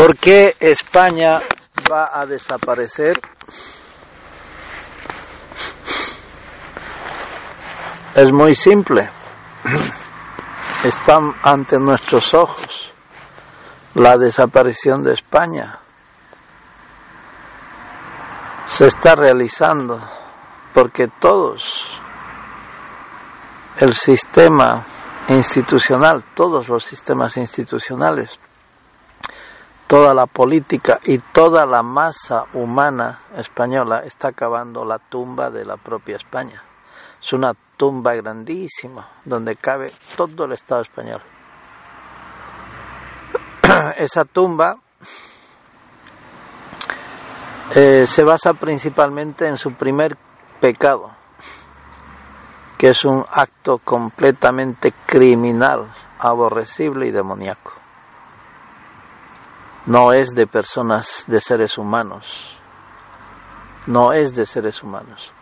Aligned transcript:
¿Por 0.00 0.16
qué 0.16 0.56
España 0.58 1.42
va 1.92 2.18
a 2.18 2.24
desaparecer? 2.24 3.20
Es 8.14 8.32
muy 8.32 8.54
simple. 8.54 9.10
Está 10.84 11.20
ante 11.42 11.78
nuestros 11.78 12.32
ojos 12.32 12.90
la 13.92 14.16
desaparición 14.16 15.02
de 15.02 15.12
España. 15.12 15.78
Se 18.68 18.86
está 18.86 19.14
realizando 19.14 20.00
porque 20.72 21.08
todos, 21.08 21.86
el 23.76 23.92
sistema 23.92 24.82
institucional, 25.28 26.24
todos 26.34 26.70
los 26.70 26.84
sistemas 26.84 27.36
institucionales, 27.36 28.40
toda 29.90 30.14
la 30.14 30.26
política 30.26 31.00
y 31.02 31.18
toda 31.18 31.66
la 31.66 31.82
masa 31.82 32.44
humana 32.52 33.22
española 33.36 34.04
está 34.06 34.28
acabando 34.28 34.84
la 34.84 35.00
tumba 35.00 35.50
de 35.50 35.64
la 35.64 35.78
propia 35.78 36.14
España. 36.14 36.62
Es 37.20 37.32
una 37.32 37.54
tumba 37.76 38.14
grandísima 38.14 39.08
donde 39.24 39.56
cabe 39.56 39.92
todo 40.16 40.44
el 40.44 40.52
Estado 40.52 40.82
español. 40.82 41.20
Esa 43.96 44.24
tumba 44.26 44.76
eh, 47.74 48.04
se 48.06 48.22
basa 48.22 48.54
principalmente 48.54 49.48
en 49.48 49.56
su 49.56 49.72
primer 49.72 50.16
pecado, 50.60 51.10
que 52.78 52.90
es 52.90 53.04
un 53.04 53.26
acto 53.28 53.78
completamente 53.78 54.94
criminal, 55.04 55.92
aborrecible 56.20 57.08
y 57.08 57.10
demoníaco 57.10 57.79
no 59.86 60.12
es 60.12 60.34
de 60.34 60.46
personas, 60.46 61.24
de 61.26 61.40
seres 61.40 61.78
humanos. 61.78 62.58
No 63.86 64.12
es 64.12 64.34
de 64.34 64.46
seres 64.46 64.82
humanos. 64.82 65.32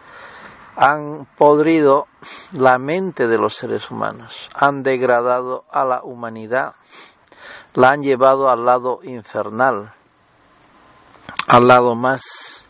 Han 0.76 1.26
podrido 1.36 2.06
la 2.52 2.78
mente 2.78 3.26
de 3.26 3.36
los 3.36 3.56
seres 3.56 3.90
humanos, 3.90 4.48
han 4.54 4.84
degradado 4.84 5.64
a 5.72 5.84
la 5.84 6.04
humanidad, 6.04 6.76
la 7.74 7.90
han 7.90 8.02
llevado 8.02 8.48
al 8.48 8.64
lado 8.64 9.00
infernal, 9.02 9.92
al 11.48 11.66
lado 11.66 11.96
más 11.96 12.64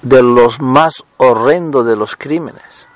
de 0.00 0.22
los 0.22 0.58
más 0.58 1.04
horrendos 1.18 1.84
de 1.84 1.96
los 1.96 2.16
crímenes. 2.16 2.88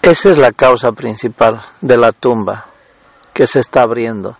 Esa 0.00 0.30
es 0.30 0.38
la 0.38 0.52
causa 0.52 0.92
principal 0.92 1.62
de 1.82 1.98
la 1.98 2.12
tumba 2.12 2.69
que 3.32 3.46
se 3.46 3.60
está 3.60 3.82
abriendo 3.82 4.36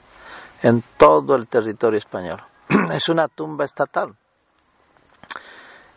en 0.62 0.82
todo 0.96 1.34
el 1.36 1.48
territorio 1.48 1.98
español. 1.98 2.42
es 2.92 3.08
una 3.08 3.28
tumba 3.28 3.64
estatal. 3.64 4.14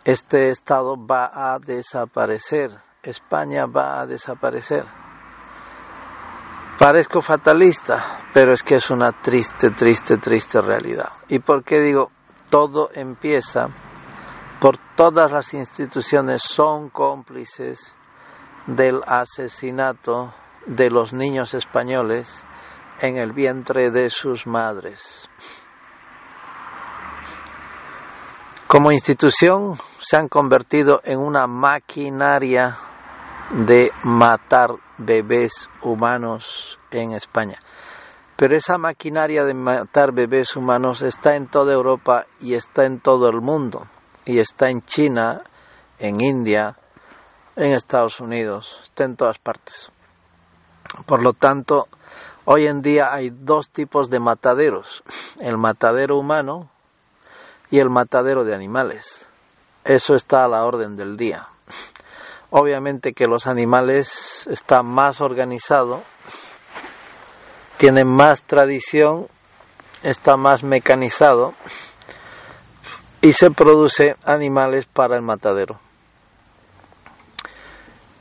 Este 0.04 0.52
estado 0.52 0.98
va 0.98 1.54
a 1.54 1.60
desaparecer. 1.60 2.72
España 3.02 3.66
va 3.66 4.02
a 4.02 4.08
desaparecer. 4.08 4.86
Parezco 6.78 7.22
fatalista, 7.22 8.22
pero 8.34 8.54
es 8.54 8.64
que 8.64 8.76
es 8.76 8.90
una 8.90 9.12
triste, 9.12 9.72
triste, 9.72 10.18
triste 10.18 10.62
realidad. 10.62 11.10
¿Y 11.30 11.40
por 11.40 11.64
qué 11.64 11.80
digo? 11.80 12.12
Todo 12.50 12.90
empieza 12.94 13.70
por 14.64 14.78
todas 14.96 15.30
las 15.30 15.54
instituciones 15.54 16.42
son 16.42 16.90
cómplices 16.90 17.98
del 18.66 19.02
asesinato 19.06 20.34
de 20.66 20.90
los 20.90 21.12
niños 21.12 21.54
españoles 21.54 22.46
en 23.04 23.18
el 23.18 23.34
vientre 23.34 23.92
de 23.92 24.10
sus 24.10 24.48
madres. 24.48 25.28
Como 28.66 28.94
institución 28.94 29.78
se 30.00 30.16
han 30.16 30.30
convertido 30.30 31.02
en 31.04 31.20
una 31.20 31.46
maquinaria 31.46 32.78
de 33.52 33.92
matar 34.04 34.76
bebés 34.98 35.70
humanos 35.82 36.80
en 36.92 37.12
España. 37.12 37.60
Pero 38.38 38.56
esa 38.56 38.78
maquinaria 38.78 39.44
de 39.44 39.54
matar 39.54 40.14
bebés 40.14 40.56
humanos 40.56 41.02
está 41.02 41.36
en 41.36 41.48
toda 41.48 41.74
Europa 41.74 42.26
y 42.40 42.54
está 42.54 42.86
en 42.86 43.02
todo 43.02 43.28
el 43.28 43.42
mundo. 43.42 43.86
Y 44.24 44.40
está 44.40 44.70
en 44.70 44.82
China, 44.86 45.44
en 46.00 46.22
India, 46.22 46.78
en 47.58 47.74
Estados 47.74 48.22
Unidos, 48.22 48.80
está 48.84 49.04
en 49.04 49.18
todas 49.18 49.40
partes. 49.40 49.92
Por 51.06 51.22
lo 51.22 51.34
tanto, 51.34 51.90
Hoy 52.46 52.68
en 52.68 52.82
día 52.82 53.14
hay 53.14 53.30
dos 53.30 53.70
tipos 53.70 54.10
de 54.10 54.20
mataderos, 54.20 55.04
el 55.40 55.58
matadero 55.58 56.18
humano 56.18 56.70
y 57.72 57.80
el 57.80 57.90
matadero 57.90 58.44
de 58.44 58.54
animales. 58.54 59.28
Eso 59.86 60.14
está 60.14 60.44
a 60.44 60.50
la 60.50 60.66
orden 60.66 60.98
del 60.98 61.16
día. 61.16 61.48
Obviamente 62.50 63.14
que 63.14 63.28
los 63.28 63.48
animales 63.48 64.46
están 64.48 64.86
más 64.86 65.22
organizados, 65.22 66.02
tienen 67.78 68.08
más 68.08 68.44
tradición, 68.44 69.28
está 70.04 70.36
más 70.36 70.64
mecanizado 70.64 71.54
y 73.22 73.32
se 73.32 73.52
produce 73.52 74.18
animales 74.26 74.86
para 74.86 75.16
el 75.16 75.22
matadero. 75.22 75.80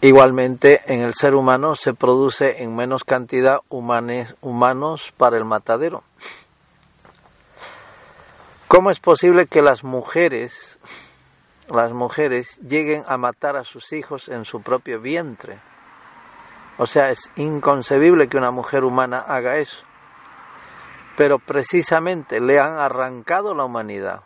Igualmente, 0.05 0.81
en 0.87 1.03
el 1.03 1.15
ser 1.15 1.37
humano 1.37 1.77
se 1.77 1.95
produce 1.95 2.65
en 2.65 2.75
menos 2.75 3.05
cantidad 3.05 3.61
humanos 3.69 5.15
para 5.17 5.37
el 5.37 5.45
matadero. 5.45 6.03
¿Cómo 8.67 8.91
es 8.91 8.99
posible 8.99 9.47
que 9.47 9.63
las 9.63 9.85
mujeres, 9.85 10.81
las 11.69 11.93
mujeres 11.93 12.59
lleguen 12.67 13.05
a 13.07 13.17
matar 13.17 13.57
a 13.57 13.63
sus 13.63 13.93
hijos 13.93 14.29
en 14.29 14.45
su 14.45 14.61
propio 14.61 15.01
vientre? 15.01 15.61
O 16.79 16.87
sea, 16.89 17.11
es 17.11 17.31
inconcebible 17.37 18.29
que 18.29 18.39
una 18.39 18.51
mujer 18.51 18.83
humana 18.83 19.21
haga 19.21 19.59
eso. 19.59 19.85
Pero 21.17 21.39
precisamente 21.39 22.41
le 22.41 22.59
han 22.59 22.77
arrancado 22.77 23.55
la 23.55 23.63
humanidad 23.63 24.23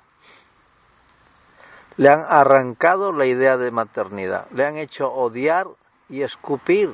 le 1.97 2.09
han 2.09 2.25
arrancado 2.29 3.13
la 3.13 3.27
idea 3.27 3.57
de 3.57 3.71
maternidad, 3.71 4.47
le 4.51 4.67
han 4.67 4.77
hecho 4.77 5.13
odiar 5.13 5.67
y 6.09 6.23
escupir 6.23 6.91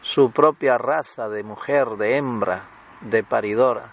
su 0.00 0.30
propia 0.30 0.78
raza 0.78 1.28
de 1.28 1.42
mujer, 1.42 1.88
de 1.90 2.16
hembra, 2.16 2.64
de 3.02 3.22
paridora, 3.22 3.92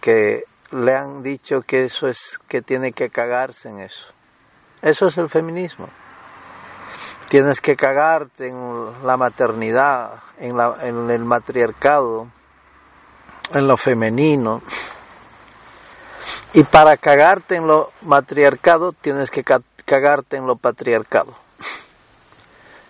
que 0.00 0.44
le 0.70 0.94
han 0.94 1.22
dicho 1.22 1.62
que 1.62 1.84
eso 1.84 2.08
es 2.08 2.38
que 2.48 2.62
tiene 2.62 2.92
que 2.92 3.10
cagarse 3.10 3.68
en 3.68 3.80
eso. 3.80 4.12
Eso 4.82 5.08
es 5.08 5.18
el 5.18 5.28
feminismo. 5.28 5.88
Tienes 7.28 7.60
que 7.60 7.76
cagarte 7.76 8.48
en 8.48 9.04
la 9.04 9.16
maternidad, 9.16 10.20
en, 10.38 10.56
la, 10.56 10.76
el 10.82 11.24
matriarcado, 11.24 12.28
en 13.52 13.66
lo 13.66 13.76
femenino, 13.76 14.62
y 16.52 16.64
para 16.64 16.96
cagarte 16.96 17.56
en 17.56 17.66
lo 17.66 17.92
matriarcado 18.02 18.92
tienes 18.92 19.30
que 19.30 19.44
cagarte 19.84 20.36
en 20.36 20.46
lo 20.46 20.56
patriarcado. 20.56 21.34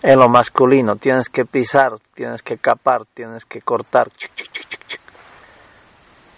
En 0.02 0.18
lo 0.18 0.28
masculino 0.28 0.96
tienes 0.96 1.28
que 1.28 1.44
pisar, 1.44 1.92
tienes 2.14 2.42
que 2.42 2.56
capar, 2.56 3.04
tienes 3.12 3.44
que 3.44 3.60
cortar. 3.60 4.10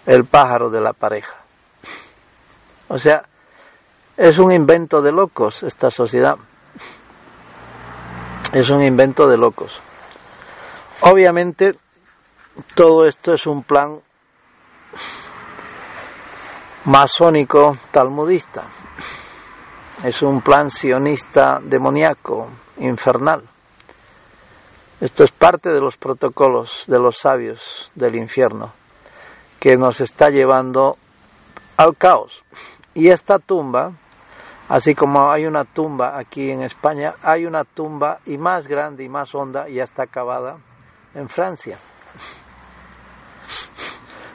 El 0.05 0.25
pájaro 0.25 0.69
de 0.69 0.81
la 0.81 0.91
pareja. 0.91 1.35
O 2.89 2.99
sea, 2.99 3.23
es 4.17 4.37
un 4.37 4.51
invento 4.51 5.01
de 5.01 5.13
locos 5.13 5.63
esta 5.63 5.89
sociedad. 5.89 6.37
Es 8.51 8.69
un 8.69 8.83
invento 8.83 9.27
de 9.29 9.37
locos. 9.37 9.81
Obviamente, 11.01 11.75
todo 12.75 13.07
esto 13.07 13.33
es 13.33 13.47
un 13.47 13.63
plan 13.63 14.01
masónico 16.85 17.77
talmudista. 17.91 18.63
Es 20.03 20.21
un 20.21 20.41
plan 20.41 20.69
sionista 20.69 21.61
demoníaco, 21.63 22.47
infernal. 22.77 23.43
Esto 24.99 25.23
es 25.23 25.31
parte 25.31 25.69
de 25.69 25.79
los 25.79 25.97
protocolos 25.97 26.83
de 26.87 26.99
los 26.99 27.17
sabios 27.17 27.91
del 27.95 28.15
infierno 28.15 28.73
que 29.59 29.77
nos 29.77 30.01
está 30.01 30.29
llevando 30.29 30.97
al 31.77 31.95
caos. 31.95 32.43
Y 32.93 33.09
esta 33.09 33.39
tumba, 33.39 33.93
así 34.67 34.93
como 34.93 35.31
hay 35.31 35.45
una 35.45 35.63
tumba 35.63 36.17
aquí 36.17 36.51
en 36.51 36.63
España, 36.63 37.15
hay 37.21 37.45
una 37.45 37.63
tumba 37.63 38.19
y 38.25 38.37
más 38.37 38.67
grande 38.67 39.05
y 39.05 39.09
más 39.09 39.33
honda 39.33 39.69
y 39.69 39.75
ya 39.75 39.85
está 39.85 40.03
acabada 40.03 40.57
en 41.15 41.29
Francia. 41.29 41.77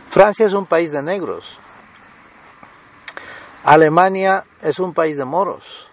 Francia 0.09 0.47
es 0.47 0.55
un 0.55 0.65
país 0.65 0.91
de 0.91 1.03
negros, 1.03 1.59
Alemania 3.69 4.45
es 4.63 4.79
un 4.79 4.95
país 4.95 5.19
de 5.19 5.27
moros. 5.27 5.89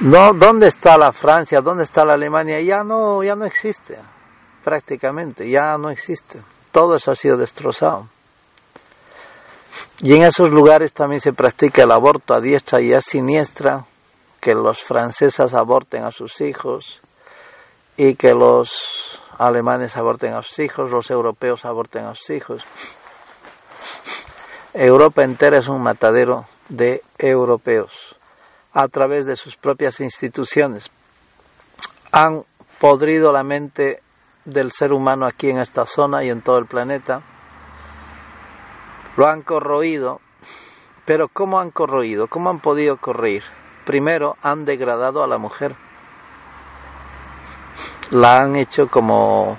No, 0.00 0.34
¿dónde 0.34 0.68
está 0.68 0.98
la 0.98 1.12
Francia? 1.12 1.62
¿Dónde 1.62 1.84
está 1.84 2.04
la 2.04 2.12
Alemania? 2.12 2.60
Ya 2.60 2.84
no, 2.84 3.22
ya 3.22 3.34
no 3.34 3.46
existe, 3.46 3.98
prácticamente, 4.62 5.48
ya 5.48 5.78
no 5.78 5.88
existe. 5.88 6.42
Todo 6.72 6.96
eso 6.96 7.10
ha 7.10 7.16
sido 7.16 7.38
destrozado. 7.38 8.06
Y 10.02 10.14
en 10.14 10.24
esos 10.24 10.50
lugares 10.50 10.92
también 10.92 11.22
se 11.22 11.32
practica 11.32 11.84
el 11.84 11.92
aborto 11.92 12.34
a 12.34 12.40
diestra 12.40 12.82
y 12.82 12.92
a 12.92 13.00
siniestra, 13.00 13.86
que 14.40 14.54
los 14.54 14.82
franceses 14.82 15.54
aborten 15.54 16.04
a 16.04 16.12
sus 16.12 16.42
hijos 16.42 17.00
y 17.96 18.14
que 18.14 18.34
los 18.34 19.22
alemanes 19.38 19.96
aborten 19.96 20.34
a 20.34 20.42
sus 20.42 20.58
hijos, 20.58 20.90
los 20.90 21.10
europeos 21.10 21.64
aborten 21.64 22.04
a 22.04 22.14
sus 22.14 22.28
hijos. 22.28 22.66
Europa 24.74 25.22
entera 25.22 25.58
es 25.58 25.68
un 25.68 25.82
matadero 25.82 26.46
de 26.68 27.02
europeos 27.18 28.16
a 28.72 28.88
través 28.88 29.26
de 29.26 29.36
sus 29.36 29.56
propias 29.56 30.00
instituciones. 30.00 30.90
Han 32.10 32.44
podrido 32.78 33.32
la 33.32 33.42
mente 33.42 34.02
del 34.44 34.72
ser 34.72 34.92
humano 34.92 35.26
aquí 35.26 35.50
en 35.50 35.58
esta 35.58 35.86
zona 35.86 36.24
y 36.24 36.30
en 36.30 36.42
todo 36.42 36.58
el 36.58 36.66
planeta. 36.66 37.22
Lo 39.16 39.26
han 39.26 39.42
corroído. 39.42 40.20
Pero 41.04 41.28
¿cómo 41.28 41.58
han 41.58 41.70
corroído? 41.70 42.28
¿Cómo 42.28 42.50
han 42.50 42.60
podido 42.60 42.96
corroír? 42.96 43.42
Primero 43.84 44.36
han 44.42 44.64
degradado 44.64 45.22
a 45.22 45.26
la 45.26 45.36
mujer. 45.36 45.74
La 48.10 48.42
han 48.42 48.56
hecho 48.56 48.88
como 48.88 49.58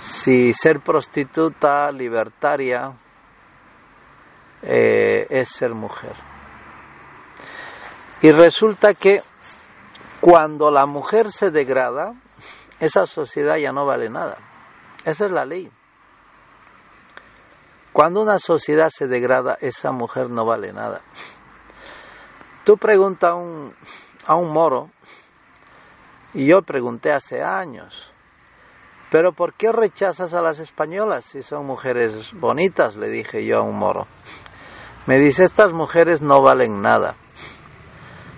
si 0.00 0.52
ser 0.54 0.80
prostituta, 0.80 1.92
libertaria, 1.92 2.92
eh, 4.62 5.26
es 5.30 5.48
ser 5.48 5.74
mujer. 5.74 6.14
Y 8.20 8.30
resulta 8.30 8.94
que 8.94 9.22
cuando 10.20 10.70
la 10.70 10.86
mujer 10.86 11.32
se 11.32 11.50
degrada, 11.50 12.14
esa 12.78 13.06
sociedad 13.06 13.56
ya 13.56 13.72
no 13.72 13.86
vale 13.86 14.08
nada. 14.08 14.38
Esa 15.04 15.26
es 15.26 15.30
la 15.32 15.44
ley. 15.44 15.70
Cuando 17.92 18.22
una 18.22 18.38
sociedad 18.38 18.90
se 18.90 19.06
degrada, 19.06 19.58
esa 19.60 19.92
mujer 19.92 20.30
no 20.30 20.46
vale 20.46 20.72
nada. 20.72 21.02
Tú 22.64 22.78
preguntas 22.78 23.30
a 23.30 23.34
un, 23.34 23.74
a 24.26 24.36
un 24.36 24.52
moro, 24.52 24.90
y 26.34 26.46
yo 26.46 26.62
pregunté 26.62 27.12
hace 27.12 27.42
años, 27.42 28.12
pero 29.10 29.32
¿por 29.32 29.52
qué 29.52 29.72
rechazas 29.72 30.32
a 30.32 30.40
las 30.40 30.58
españolas 30.58 31.26
si 31.26 31.42
son 31.42 31.66
mujeres 31.66 32.32
bonitas? 32.32 32.96
Le 32.96 33.10
dije 33.10 33.44
yo 33.44 33.58
a 33.58 33.62
un 33.62 33.76
moro. 33.76 34.06
Me 35.06 35.18
dice, 35.18 35.44
estas 35.44 35.72
mujeres 35.72 36.22
no 36.22 36.42
valen 36.42 36.80
nada. 36.80 37.16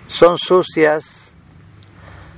Son 0.07 0.37
sucias, 0.37 1.33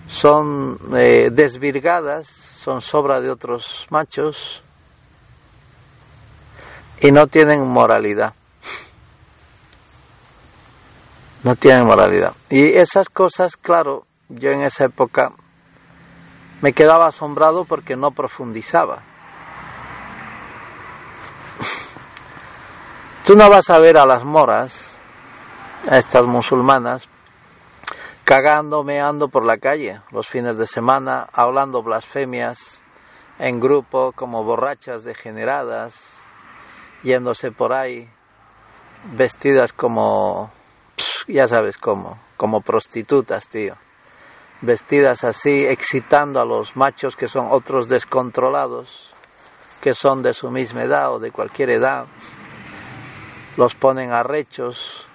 son 0.08 0.80
eh, 0.96 1.30
desvirgadas, 1.32 2.28
son 2.28 2.82
sobra 2.82 3.22
de 3.22 3.30
otros 3.30 3.88
machos 3.90 4.62
y 7.00 7.12
no 7.12 7.28
tienen 7.28 7.66
moralidad. 7.66 8.34
No 11.44 11.56
tienen 11.56 11.86
moralidad. 11.86 12.34
Y 12.50 12.74
esas 12.74 13.10
cosas, 13.10 13.56
claro, 13.56 14.06
yo 14.28 14.52
en 14.52 14.64
esa 14.64 14.86
época 14.86 15.32
me 16.62 16.74
quedaba 16.74 17.08
asombrado 17.08 17.64
porque 17.66 17.96
no 17.96 18.12
profundizaba. 18.12 19.04
Tú 23.28 23.36
no 23.36 23.50
vas 23.50 23.70
a 23.70 23.78
ver 23.80 23.98
a 23.98 24.06
las 24.06 24.24
moras, 24.24 24.96
a 25.90 25.98
estas 25.98 26.24
musulmanas, 26.24 27.10
cagando, 28.24 28.86
meando 28.86 29.28
por 29.28 29.44
la 29.44 29.58
calle 29.58 30.00
los 30.12 30.30
fines 30.30 30.58
de 30.58 30.66
semana, 30.66 31.28
hablando 31.34 31.84
blasfemias 31.84 32.82
en 33.38 33.60
grupo 33.60 34.14
como 34.14 34.46
borrachas 34.46 35.04
degeneradas, 35.04 36.14
yéndose 37.04 37.52
por 37.52 37.74
ahí, 37.74 38.10
vestidas 39.12 39.74
como, 39.74 40.50
ya 41.28 41.50
sabes 41.50 41.78
cómo, 41.78 42.18
como 42.38 42.62
prostitutas, 42.62 43.50
tío. 43.50 43.76
Vestidas 44.62 45.26
así, 45.26 45.66
excitando 45.66 46.40
a 46.40 46.46
los 46.46 46.78
machos 46.78 47.18
que 47.18 47.28
son 47.28 47.48
otros 47.52 47.90
descontrolados, 47.90 49.12
que 49.82 49.94
son 49.94 50.24
de 50.24 50.34
su 50.34 50.50
misma 50.50 50.84
edad 50.84 51.12
o 51.12 51.20
de 51.20 51.32
cualquier 51.32 51.72
edad 51.72 52.06
los 53.58 53.76
ponen 53.76 54.12
arrechos, 54.12 55.08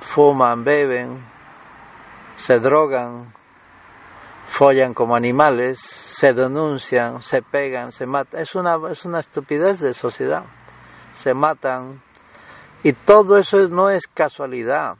fuman, 0.00 0.64
beben, 0.64 1.24
se 2.36 2.60
drogan, 2.60 3.32
follan 4.46 4.94
como 4.94 5.16
animales, 5.16 5.80
se 5.80 6.34
denuncian, 6.34 7.22
se 7.22 7.42
pegan, 7.42 7.92
se 7.92 8.06
matan. 8.06 8.40
Es 8.40 8.54
una, 8.54 8.78
es 8.90 9.04
una 9.04 9.20
estupidez 9.20 9.80
de 9.80 9.94
sociedad. 9.94 10.44
Se 11.14 11.34
matan. 11.34 12.02
Y 12.82 12.92
todo 12.92 13.38
eso 13.38 13.58
no 13.68 13.90
es 13.90 14.06
casualidad. 14.06 14.96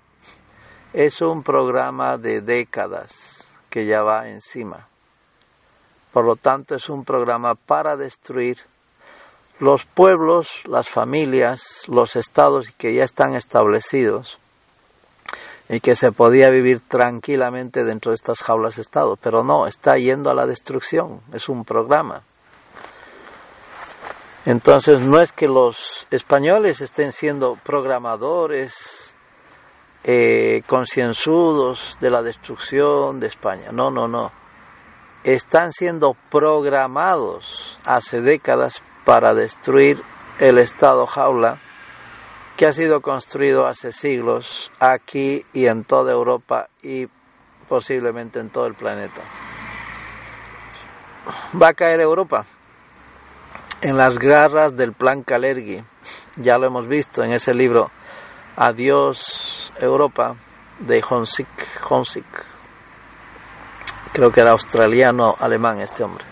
Es 0.92 1.20
un 1.20 1.42
programa 1.42 2.16
de 2.16 2.40
décadas 2.40 3.46
que 3.68 3.84
ya 3.84 4.02
va 4.02 4.28
encima. 4.28 4.88
Por 6.12 6.24
lo 6.24 6.36
tanto, 6.36 6.74
es 6.74 6.88
un 6.88 7.04
programa 7.04 7.54
para 7.54 7.96
destruir 7.96 8.58
los 9.58 9.84
pueblos, 9.84 10.62
las 10.66 10.88
familias, 10.88 11.82
los 11.88 12.16
estados 12.16 12.72
que 12.76 12.94
ya 12.94 13.04
están 13.04 13.34
establecidos 13.34 14.38
y 15.68 15.80
que 15.80 15.96
se 15.96 16.12
podía 16.12 16.50
vivir 16.50 16.80
tranquilamente 16.80 17.84
dentro 17.84 18.10
de 18.10 18.16
estas 18.16 18.40
jaulas 18.40 18.78
estado, 18.78 19.16
pero 19.16 19.42
no, 19.42 19.66
está 19.66 19.96
yendo 19.96 20.30
a 20.30 20.34
la 20.34 20.46
destrucción, 20.46 21.20
es 21.32 21.48
un 21.48 21.64
programa. 21.64 22.22
Entonces 24.44 25.00
no 25.00 25.20
es 25.20 25.32
que 25.32 25.48
los 25.48 26.06
españoles 26.10 26.80
estén 26.80 27.12
siendo 27.12 27.58
programadores 27.64 29.14
eh, 30.04 30.62
concienzudos 30.68 31.96
de 32.00 32.10
la 32.10 32.22
destrucción 32.22 33.18
de 33.18 33.26
España, 33.26 33.72
no, 33.72 33.90
no, 33.90 34.06
no. 34.06 34.30
Están 35.24 35.72
siendo 35.72 36.14
programados 36.30 37.76
hace 37.84 38.20
décadas 38.20 38.82
para 39.06 39.34
destruir 39.34 40.02
el 40.40 40.58
Estado 40.58 41.06
jaula 41.06 41.60
que 42.56 42.66
ha 42.66 42.72
sido 42.72 43.00
construido 43.00 43.66
hace 43.66 43.92
siglos 43.92 44.72
aquí 44.80 45.46
y 45.52 45.66
en 45.66 45.84
toda 45.84 46.12
Europa 46.12 46.68
y 46.82 47.06
posiblemente 47.68 48.40
en 48.40 48.50
todo 48.50 48.66
el 48.66 48.74
planeta. 48.74 49.22
Va 51.60 51.68
a 51.68 51.74
caer 51.74 52.00
Europa 52.00 52.46
en 53.80 53.96
las 53.96 54.18
garras 54.18 54.76
del 54.76 54.92
plan 54.92 55.22
Kalergi. 55.22 55.84
Ya 56.36 56.58
lo 56.58 56.66
hemos 56.66 56.88
visto 56.88 57.22
en 57.22 57.32
ese 57.32 57.54
libro 57.54 57.92
Adiós 58.56 59.72
Europa 59.78 60.34
de 60.80 61.04
Honsik. 61.08 61.46
Honsik. 61.88 62.26
Creo 64.12 64.32
que 64.32 64.40
era 64.40 64.50
australiano 64.50 65.36
alemán 65.38 65.78
este 65.78 66.02
hombre. 66.02 66.24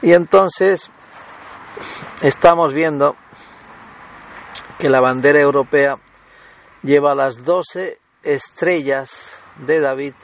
Y 0.00 0.12
entonces 0.14 0.90
estamos 2.22 2.72
viendo 2.72 3.16
que 4.78 4.88
la 4.88 5.00
bandera 5.00 5.40
europea 5.40 5.98
lleva 6.82 7.14
las 7.14 7.44
doce 7.44 7.98
estrellas 8.22 9.10
de 9.58 9.80
David 9.80 10.14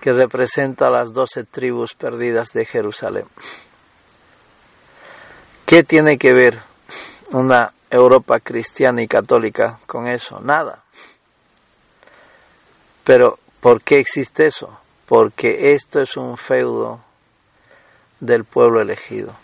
que 0.00 0.12
representa 0.12 0.90
las 0.90 1.12
doce 1.12 1.44
tribus 1.44 1.94
perdidas 1.94 2.52
de 2.52 2.66
Jerusalén. 2.66 3.26
¿Qué 5.64 5.82
tiene 5.82 6.18
que 6.18 6.34
ver 6.34 6.60
una 7.30 7.72
Europa 7.88 8.38
cristiana 8.40 9.00
y 9.00 9.08
católica 9.08 9.80
con 9.86 10.06
eso? 10.06 10.40
Nada. 10.40 10.84
Pero, 13.02 13.38
¿por 13.60 13.80
qué 13.80 13.98
existe 13.98 14.46
eso? 14.46 14.78
Porque 15.06 15.72
esto 15.72 16.00
es 16.00 16.18
un 16.18 16.36
feudo 16.36 17.00
del 18.20 18.44
pueblo 18.44 18.80
elegido. 18.82 19.34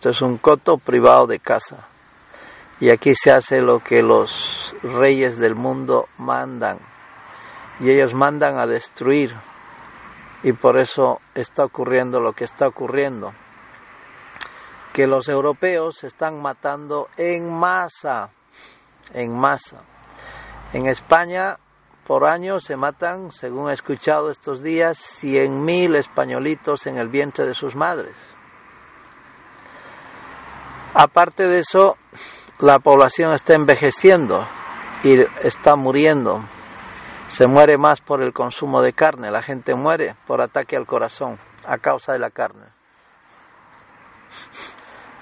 Esto 0.00 0.08
es 0.08 0.22
un 0.22 0.38
coto 0.38 0.78
privado 0.78 1.26
de 1.26 1.40
casa. 1.40 1.86
Y 2.80 2.88
aquí 2.88 3.14
se 3.14 3.32
hace 3.32 3.60
lo 3.60 3.80
que 3.80 4.02
los 4.02 4.74
reyes 4.82 5.36
del 5.36 5.54
mundo 5.54 6.08
mandan. 6.16 6.78
Y 7.80 7.90
ellos 7.90 8.14
mandan 8.14 8.56
a 8.58 8.66
destruir. 8.66 9.36
Y 10.42 10.54
por 10.54 10.78
eso 10.78 11.20
está 11.34 11.66
ocurriendo 11.66 12.18
lo 12.18 12.32
que 12.32 12.44
está 12.44 12.66
ocurriendo. 12.66 13.34
Que 14.94 15.06
los 15.06 15.28
europeos 15.28 16.02
están 16.02 16.40
matando 16.40 17.10
en 17.18 17.52
masa. 17.52 18.30
En 19.12 19.36
masa. 19.36 19.82
En 20.72 20.86
España 20.86 21.58
por 22.06 22.24
año 22.24 22.58
se 22.58 22.74
matan, 22.74 23.32
según 23.32 23.68
he 23.68 23.74
escuchado 23.74 24.30
estos 24.30 24.62
días, 24.62 24.98
100.000 25.22 25.94
españolitos 25.96 26.86
en 26.86 26.96
el 26.96 27.08
vientre 27.08 27.44
de 27.44 27.52
sus 27.52 27.76
madres. 27.76 28.39
Aparte 30.94 31.46
de 31.46 31.60
eso, 31.60 31.96
la 32.58 32.78
población 32.78 33.32
está 33.32 33.54
envejeciendo 33.54 34.46
y 35.02 35.20
está 35.42 35.76
muriendo. 35.76 36.44
Se 37.28 37.46
muere 37.46 37.78
más 37.78 38.00
por 38.00 38.22
el 38.22 38.32
consumo 38.32 38.82
de 38.82 38.92
carne, 38.92 39.30
la 39.30 39.42
gente 39.42 39.74
muere 39.74 40.16
por 40.26 40.40
ataque 40.40 40.76
al 40.76 40.86
corazón 40.86 41.38
a 41.66 41.78
causa 41.78 42.12
de 42.12 42.18
la 42.18 42.30
carne. 42.30 42.66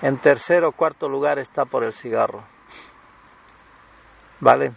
En 0.00 0.16
tercer 0.18 0.64
o 0.64 0.72
cuarto 0.72 1.08
lugar 1.08 1.38
está 1.38 1.64
por 1.64 1.84
el 1.84 1.92
cigarro. 1.92 2.44
¿Vale? 4.40 4.72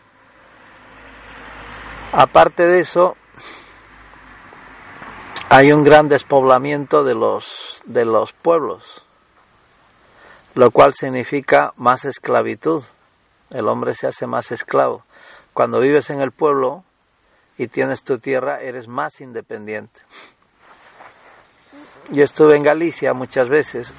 Aparte 2.11 2.65
de 2.65 2.79
eso, 2.81 3.15
hay 5.49 5.71
un 5.71 5.83
gran 5.83 6.09
despoblamiento 6.09 7.03
de 7.03 7.13
los, 7.13 7.81
de 7.85 8.03
los 8.03 8.33
pueblos, 8.33 9.05
lo 10.55 10.71
cual 10.71 10.93
significa 10.93 11.73
más 11.77 12.05
esclavitud. 12.05 12.83
El 13.49 13.67
hombre 13.67 13.93
se 13.95 14.07
hace 14.07 14.27
más 14.27 14.51
esclavo. 14.51 15.03
Cuando 15.53 15.79
vives 15.79 16.09
en 16.09 16.21
el 16.21 16.31
pueblo 16.31 16.83
y 17.57 17.67
tienes 17.67 18.03
tu 18.03 18.19
tierra, 18.19 18.61
eres 18.61 18.87
más 18.87 19.21
independiente. 19.21 20.01
Yo 22.09 22.23
estuve 22.23 22.57
en 22.57 22.63
Galicia 22.63 23.13
muchas 23.13 23.47
veces 23.47 23.93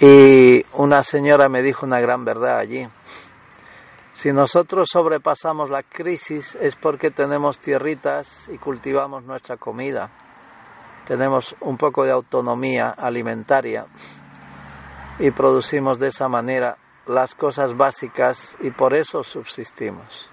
y 0.00 0.64
una 0.74 1.02
señora 1.02 1.48
me 1.48 1.62
dijo 1.62 1.86
una 1.86 2.00
gran 2.00 2.24
verdad 2.24 2.58
allí. 2.58 2.88
Si 4.12 4.32
nosotros 4.32 4.88
sobrepasamos 4.92 5.70
la 5.70 5.82
crisis 5.82 6.56
es 6.60 6.76
porque 6.76 7.10
tenemos 7.10 7.60
tierritas 7.60 8.48
y 8.48 8.58
cultivamos 8.58 9.24
nuestra 9.24 9.56
comida. 9.56 10.10
Tenemos 11.08 11.56
un 11.60 11.78
poco 11.78 12.04
de 12.04 12.10
autonomía 12.10 12.90
alimentaria 12.90 13.86
y 15.18 15.30
producimos 15.30 15.98
de 15.98 16.08
esa 16.08 16.28
manera 16.28 16.76
las 17.06 17.34
cosas 17.34 17.74
básicas 17.74 18.58
y 18.60 18.70
por 18.72 18.92
eso 18.92 19.24
subsistimos. 19.24 20.28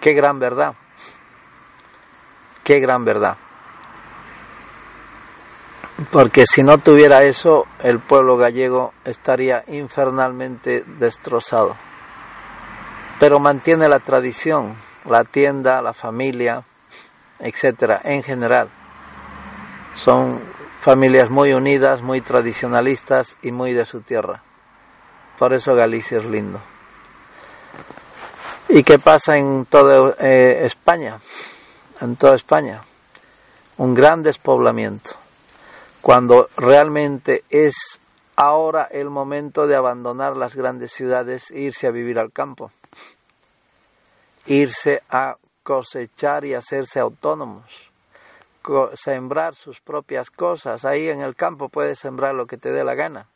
Qué 0.00 0.12
gran 0.12 0.38
verdad. 0.38 0.76
Qué 2.62 2.78
gran 2.78 3.04
verdad. 3.04 3.36
Porque 6.12 6.44
si 6.46 6.62
no 6.62 6.78
tuviera 6.78 7.24
eso, 7.24 7.66
el 7.80 7.98
pueblo 7.98 8.36
gallego 8.36 8.94
estaría 9.04 9.64
infernalmente 9.66 10.84
destrozado. 11.00 11.76
Pero 13.18 13.40
mantiene 13.40 13.88
la 13.88 13.98
tradición, 13.98 14.76
la 15.04 15.24
tienda, 15.24 15.82
la 15.82 15.94
familia, 15.94 16.62
etcétera, 17.40 18.02
en 18.04 18.22
general. 18.22 18.68
Son 19.96 20.40
familias 20.80 21.30
muy 21.30 21.52
unidas, 21.52 22.02
muy 22.02 22.20
tradicionalistas 22.20 23.36
y 23.42 23.50
muy 23.52 23.72
de 23.72 23.86
su 23.86 24.00
tierra. 24.02 24.42
Por 25.38 25.52
eso 25.52 25.74
Galicia 25.74 26.18
es 26.18 26.24
lindo. 26.24 26.60
¿Y 28.68 28.82
qué 28.82 28.98
pasa 28.98 29.36
en 29.36 29.66
toda 29.66 30.14
eh, 30.20 30.62
España? 30.64 31.18
En 32.00 32.16
toda 32.16 32.36
España. 32.36 32.82
Un 33.78 33.94
gran 33.94 34.22
despoblamiento 34.22 35.10
cuando 36.06 36.48
realmente 36.56 37.42
es 37.50 37.98
ahora 38.36 38.86
el 38.92 39.10
momento 39.10 39.66
de 39.66 39.74
abandonar 39.74 40.36
las 40.36 40.54
grandes 40.54 40.92
ciudades 40.92 41.50
e 41.50 41.62
irse 41.62 41.88
a 41.88 41.90
vivir 41.90 42.20
al 42.20 42.30
campo, 42.30 42.70
irse 44.46 45.02
a 45.10 45.36
cosechar 45.64 46.44
y 46.44 46.54
hacerse 46.54 47.00
autónomos, 47.00 47.90
sembrar 48.94 49.54
sus 49.54 49.80
propias 49.80 50.30
cosas. 50.30 50.84
Ahí 50.84 51.08
en 51.08 51.20
el 51.20 51.34
campo 51.34 51.68
puedes 51.68 51.98
sembrar 51.98 52.34
lo 52.34 52.46
que 52.46 52.56
te 52.56 52.72
dé 52.72 52.84
la 52.84 52.94
gana. 52.94 53.28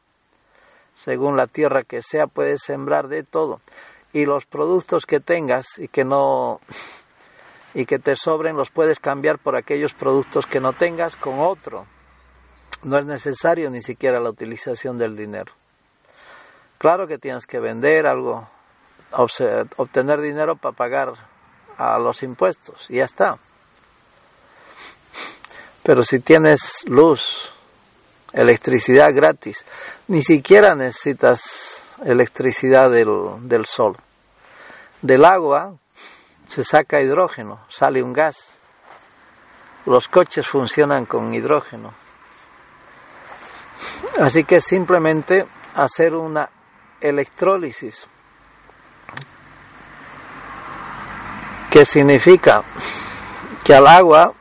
Según 0.94 1.36
la 1.36 1.46
tierra 1.46 1.84
que 1.84 2.02
sea, 2.02 2.26
puedes 2.26 2.62
sembrar 2.62 3.08
de 3.08 3.22
todo. 3.22 3.60
Y 4.12 4.26
los 4.26 4.46
productos 4.46 5.06
que 5.06 5.20
tengas 5.20 5.66
y 5.78 5.88
que 5.88 6.04
no 6.04 6.60
y 7.74 7.86
que 7.86 7.98
te 7.98 8.16
sobren 8.16 8.56
los 8.56 8.70
puedes 8.70 8.98
cambiar 8.98 9.38
por 9.38 9.54
aquellos 9.54 9.94
productos 9.94 10.46
que 10.46 10.60
no 10.60 10.72
tengas 10.72 11.14
con 11.14 11.38
otro 11.38 11.86
no 12.82 12.98
es 12.98 13.04
necesario 13.04 13.70
ni 13.70 13.82
siquiera 13.82 14.20
la 14.20 14.30
utilización 14.30 14.98
del 14.98 15.16
dinero. 15.16 15.52
Claro 16.78 17.06
que 17.06 17.18
tienes 17.18 17.46
que 17.46 17.60
vender 17.60 18.06
algo, 18.06 18.48
obtener 19.76 20.20
dinero 20.20 20.56
para 20.56 20.74
pagar 20.74 21.12
a 21.76 21.98
los 21.98 22.22
impuestos 22.22 22.86
y 22.88 22.96
ya 22.96 23.04
está. 23.04 23.38
Pero 25.90 26.04
si 26.04 26.20
tienes 26.20 26.84
luz, 26.86 27.50
electricidad 28.32 29.12
gratis, 29.12 29.64
ni 30.06 30.22
siquiera 30.22 30.76
necesitas 30.76 31.82
electricidad 32.04 32.92
del, 32.92 33.48
del 33.48 33.66
sol. 33.66 33.96
Del 35.02 35.24
agua 35.24 35.74
se 36.46 36.62
saca 36.62 37.00
hidrógeno, 37.00 37.64
sale 37.68 38.04
un 38.04 38.12
gas. 38.12 38.58
Los 39.84 40.06
coches 40.06 40.46
funcionan 40.46 41.06
con 41.06 41.34
hidrógeno. 41.34 41.92
Así 44.20 44.44
que 44.44 44.60
simplemente 44.60 45.44
hacer 45.74 46.14
una 46.14 46.48
electrólisis, 47.00 48.06
que 51.68 51.84
significa 51.84 52.62
que 53.64 53.74
al 53.74 53.88
agua, 53.88 54.34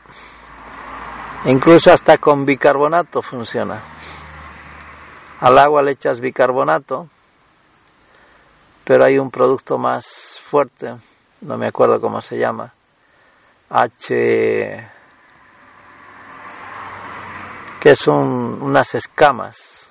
incluso 1.46 1.92
hasta 1.92 2.18
con 2.18 2.44
bicarbonato 2.44 3.22
funciona. 3.22 3.82
Al 5.40 5.58
agua 5.58 5.82
le 5.82 5.92
echas 5.92 6.20
bicarbonato, 6.20 7.08
pero 8.84 9.04
hay 9.04 9.18
un 9.18 9.30
producto 9.30 9.78
más 9.78 10.06
fuerte, 10.42 10.96
no 11.40 11.56
me 11.56 11.66
acuerdo 11.66 12.00
cómo 12.00 12.20
se 12.20 12.38
llama, 12.38 12.72
H 13.70 14.90
que 17.80 17.96
son 17.96 18.62
unas 18.62 18.94
escamas. 18.94 19.88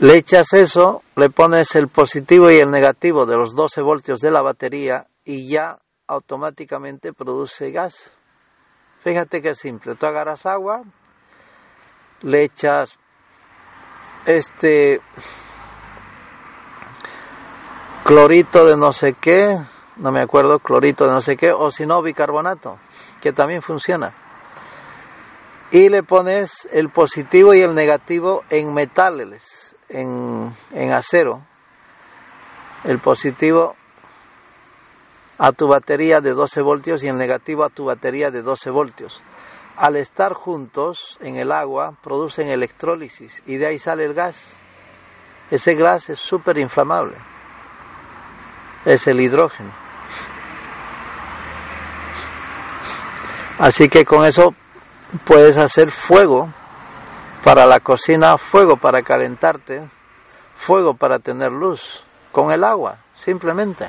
Le 0.00 0.16
echas 0.16 0.52
eso, 0.52 1.02
le 1.16 1.30
pones 1.30 1.74
el 1.76 1.88
positivo 1.88 2.50
y 2.50 2.56
el 2.56 2.70
negativo 2.70 3.26
de 3.26 3.36
los 3.36 3.54
12 3.54 3.80
voltios 3.82 4.20
de 4.20 4.30
la 4.30 4.42
batería 4.42 5.06
y 5.24 5.48
ya 5.48 5.78
automáticamente 6.08 7.12
produce 7.12 7.70
gas. 7.70 8.10
Fíjate 9.00 9.42
que 9.42 9.50
es 9.50 9.58
simple. 9.58 9.94
Tú 9.94 10.06
agarras 10.06 10.46
agua, 10.46 10.82
le 12.22 12.42
echas 12.42 12.98
este 14.26 15.00
clorito 18.04 18.66
de 18.66 18.76
no 18.76 18.92
sé 18.92 19.14
qué, 19.14 19.58
no 19.96 20.12
me 20.12 20.20
acuerdo, 20.20 20.58
clorito 20.58 21.06
de 21.06 21.12
no 21.12 21.20
sé 21.20 21.36
qué, 21.36 21.52
o 21.52 21.70
si 21.70 21.86
no, 21.86 22.02
bicarbonato, 22.02 22.78
que 23.20 23.32
también 23.32 23.62
funciona 23.62 24.14
y 25.70 25.88
le 25.88 26.02
pones 26.02 26.68
el 26.72 26.88
positivo 26.88 27.54
y 27.54 27.60
el 27.60 27.74
negativo 27.74 28.44
en 28.50 28.72
metales, 28.72 29.76
en, 29.88 30.54
en 30.72 30.92
acero. 30.92 31.42
El 32.84 32.98
positivo 33.00 33.76
a 35.38 35.52
tu 35.52 35.68
batería 35.68 36.20
de 36.20 36.32
12 36.32 36.60
voltios 36.62 37.02
y 37.02 37.08
el 37.08 37.16
negativo 37.16 37.64
a 37.64 37.70
tu 37.70 37.84
batería 37.84 38.30
de 38.30 38.42
12 38.42 38.70
voltios. 38.70 39.22
Al 39.76 39.94
estar 39.94 40.32
juntos 40.32 41.16
en 41.20 41.36
el 41.36 41.52
agua 41.52 41.94
producen 42.02 42.48
electrólisis 42.48 43.42
y 43.46 43.56
de 43.56 43.66
ahí 43.66 43.78
sale 43.78 44.04
el 44.04 44.14
gas. 44.14 44.56
Ese 45.50 45.76
gas 45.76 46.10
es 46.10 46.18
súper 46.18 46.58
inflamable. 46.58 47.16
Es 48.84 49.06
el 49.06 49.20
hidrógeno. 49.20 49.72
Así 53.58 53.88
que 53.88 54.04
con 54.04 54.24
eso 54.24 54.54
puedes 55.24 55.56
hacer 55.56 55.90
fuego 55.90 56.48
para 57.44 57.66
la 57.66 57.80
cocina, 57.80 58.36
fuego 58.36 58.76
para 58.76 59.02
calentarte, 59.02 59.88
fuego 60.56 60.94
para 60.94 61.18
tener 61.18 61.52
luz, 61.52 62.02
con 62.32 62.52
el 62.52 62.64
agua, 62.64 62.98
simplemente. 63.14 63.88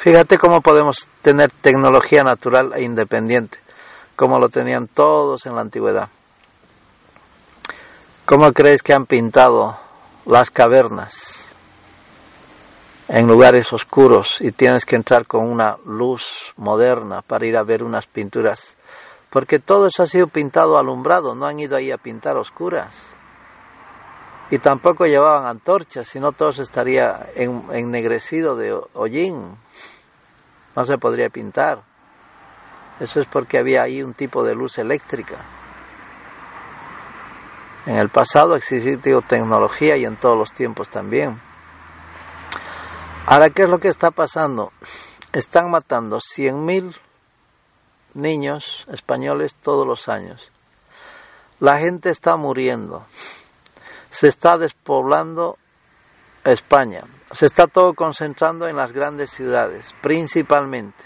Fíjate 0.00 0.38
cómo 0.38 0.62
podemos 0.62 1.10
tener 1.20 1.50
tecnología 1.50 2.22
natural 2.22 2.72
e 2.74 2.82
independiente, 2.82 3.58
como 4.16 4.38
lo 4.38 4.48
tenían 4.48 4.88
todos 4.88 5.44
en 5.44 5.54
la 5.54 5.60
antigüedad. 5.60 6.08
¿Cómo 8.24 8.50
crees 8.54 8.82
que 8.82 8.94
han 8.94 9.04
pintado 9.04 9.78
las 10.24 10.50
cavernas? 10.50 11.36
en 13.08 13.26
lugares 13.26 13.72
oscuros 13.72 14.40
y 14.40 14.52
tienes 14.52 14.86
que 14.86 14.94
entrar 14.94 15.26
con 15.26 15.44
una 15.44 15.76
luz 15.84 16.54
moderna 16.56 17.22
para 17.22 17.44
ir 17.44 17.56
a 17.56 17.64
ver 17.64 17.82
unas 17.82 18.06
pinturas. 18.06 18.76
Porque 19.28 19.58
todo 19.58 19.88
eso 19.88 20.04
ha 20.04 20.06
sido 20.06 20.28
pintado 20.28 20.78
alumbrado, 20.78 21.34
no 21.34 21.44
han 21.44 21.58
ido 21.58 21.76
ahí 21.76 21.90
a 21.90 21.98
pintar 21.98 22.36
oscuras. 22.36 23.08
Y 24.50 24.58
tampoco 24.58 25.06
llevaban 25.06 25.46
antorchas, 25.46 26.06
sino 26.08 26.32
todo 26.32 26.50
estaría 26.50 27.28
ennegrecido 27.34 28.56
de 28.56 28.80
hollín. 28.94 29.56
No 30.80 30.86
se 30.86 30.96
podría 30.96 31.28
pintar. 31.28 31.82
Eso 33.00 33.20
es 33.20 33.26
porque 33.26 33.58
había 33.58 33.82
ahí 33.82 34.02
un 34.02 34.14
tipo 34.14 34.42
de 34.42 34.54
luz 34.54 34.78
eléctrica. 34.78 35.36
En 37.84 37.96
el 37.96 38.08
pasado 38.08 38.56
existió 38.56 39.20
tecnología 39.20 39.98
y 39.98 40.06
en 40.06 40.16
todos 40.16 40.38
los 40.38 40.54
tiempos 40.54 40.88
también. 40.88 41.38
Ahora, 43.26 43.50
¿qué 43.50 43.64
es 43.64 43.68
lo 43.68 43.78
que 43.78 43.88
está 43.88 44.10
pasando? 44.10 44.72
Están 45.34 45.70
matando 45.70 46.16
100.000 46.16 46.96
niños 48.14 48.86
españoles 48.90 49.56
todos 49.56 49.86
los 49.86 50.08
años. 50.08 50.50
La 51.58 51.76
gente 51.76 52.08
está 52.08 52.38
muriendo. 52.38 53.04
Se 54.08 54.28
está 54.28 54.56
despoblando 54.56 55.58
España. 56.44 57.04
Se 57.32 57.46
está 57.46 57.66
todo 57.66 57.94
concentrando 57.94 58.66
en 58.66 58.76
las 58.76 58.92
grandes 58.92 59.30
ciudades, 59.30 59.94
principalmente. 60.00 61.04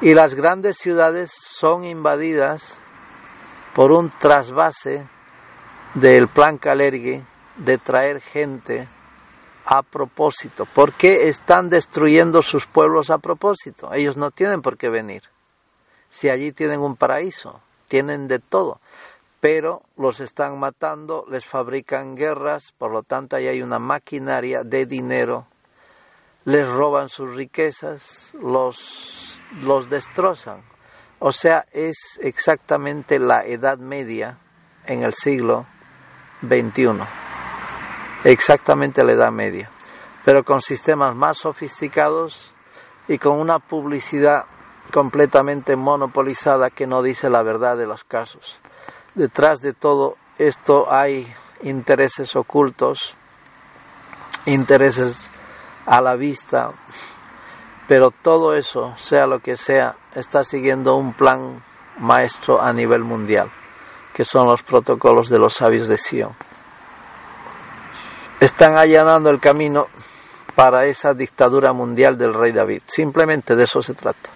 Y 0.00 0.14
las 0.14 0.34
grandes 0.34 0.78
ciudades 0.78 1.32
son 1.32 1.84
invadidas 1.84 2.80
por 3.74 3.92
un 3.92 4.10
trasvase 4.10 5.06
del 5.94 6.28
plan 6.28 6.58
Calergue 6.58 7.22
de 7.56 7.78
traer 7.78 8.20
gente 8.20 8.88
a 9.64 9.82
propósito. 9.82 10.66
¿Por 10.66 10.92
qué 10.92 11.28
están 11.28 11.68
destruyendo 11.68 12.42
sus 12.42 12.66
pueblos 12.66 13.10
a 13.10 13.18
propósito? 13.18 13.92
Ellos 13.92 14.16
no 14.16 14.30
tienen 14.30 14.62
por 14.62 14.76
qué 14.76 14.88
venir. 14.88 15.22
Si 16.08 16.28
allí 16.28 16.52
tienen 16.52 16.80
un 16.80 16.96
paraíso, 16.96 17.60
tienen 17.88 18.28
de 18.28 18.38
todo. 18.38 18.80
Pero 19.46 19.84
los 19.96 20.18
están 20.18 20.58
matando, 20.58 21.24
les 21.30 21.46
fabrican 21.46 22.16
guerras, 22.16 22.74
por 22.76 22.90
lo 22.90 23.04
tanto 23.04 23.36
ahí 23.36 23.46
hay 23.46 23.62
una 23.62 23.78
maquinaria 23.78 24.64
de 24.64 24.86
dinero, 24.86 25.46
les 26.44 26.68
roban 26.68 27.08
sus 27.08 27.32
riquezas, 27.32 28.32
los, 28.34 29.40
los 29.62 29.88
destrozan. 29.88 30.64
O 31.20 31.30
sea, 31.30 31.64
es 31.70 32.18
exactamente 32.20 33.20
la 33.20 33.46
Edad 33.46 33.78
Media 33.78 34.36
en 34.84 35.04
el 35.04 35.14
siglo 35.14 35.64
XXI 36.42 37.04
exactamente 38.24 39.04
la 39.04 39.12
Edad 39.12 39.30
Media, 39.30 39.70
pero 40.24 40.42
con 40.42 40.60
sistemas 40.60 41.14
más 41.14 41.38
sofisticados 41.38 42.52
y 43.06 43.18
con 43.18 43.38
una 43.38 43.60
publicidad 43.60 44.46
completamente 44.92 45.76
monopolizada 45.76 46.70
que 46.70 46.88
no 46.88 47.00
dice 47.00 47.30
la 47.30 47.44
verdad 47.44 47.76
de 47.76 47.86
los 47.86 48.02
casos. 48.02 48.58
Detrás 49.16 49.60
de 49.60 49.72
todo 49.72 50.16
esto 50.38 50.86
hay 50.92 51.26
intereses 51.62 52.36
ocultos, 52.36 53.16
intereses 54.44 55.28
a 55.86 56.00
la 56.00 56.14
vista, 56.14 56.70
pero 57.88 58.12
todo 58.12 58.54
eso, 58.54 58.94
sea 58.96 59.26
lo 59.26 59.40
que 59.40 59.56
sea, 59.56 59.96
está 60.14 60.44
siguiendo 60.44 60.94
un 60.94 61.14
plan 61.14 61.64
maestro 61.98 62.62
a 62.62 62.72
nivel 62.72 63.02
mundial, 63.02 63.50
que 64.14 64.24
son 64.24 64.46
los 64.46 64.62
protocolos 64.62 65.28
de 65.28 65.40
los 65.40 65.54
sabios 65.54 65.88
de 65.88 65.98
Sion 65.98 66.36
están 68.40 68.76
allanando 68.76 69.30
el 69.30 69.40
camino 69.40 69.88
para 70.54 70.86
esa 70.86 71.14
dictadura 71.14 71.72
mundial 71.72 72.16
del 72.16 72.34
rey 72.34 72.52
David. 72.52 72.82
Simplemente 72.86 73.56
de 73.56 73.64
eso 73.64 73.82
se 73.82 73.94
trata. 73.94 74.30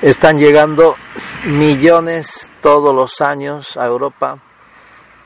Están 0.00 0.38
llegando 0.38 0.96
millones 1.44 2.50
todos 2.60 2.94
los 2.94 3.20
años 3.20 3.76
a 3.76 3.86
Europa 3.86 4.38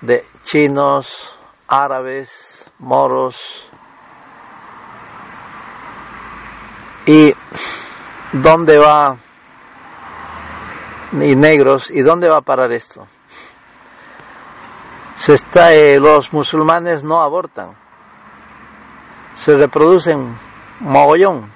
de 0.00 0.25
chinos, 0.42 1.37
árabes, 1.68 2.64
moros. 2.78 3.68
¿Y 7.06 7.35
dónde 8.32 8.78
va? 8.78 9.16
Y 11.12 11.37
negros. 11.37 11.90
¿Y 11.90 12.00
dónde 12.02 12.28
va 12.28 12.38
a 12.38 12.42
parar 12.42 12.73
esto? 12.73 13.06
se 15.16 15.32
está, 15.32 15.75
eh, 15.75 15.99
los 15.99 16.32
musulmanes 16.32 17.02
no 17.02 17.20
abortan, 17.20 17.75
se 19.35 19.56
reproducen 19.56 20.37
mogollón. 20.80 21.55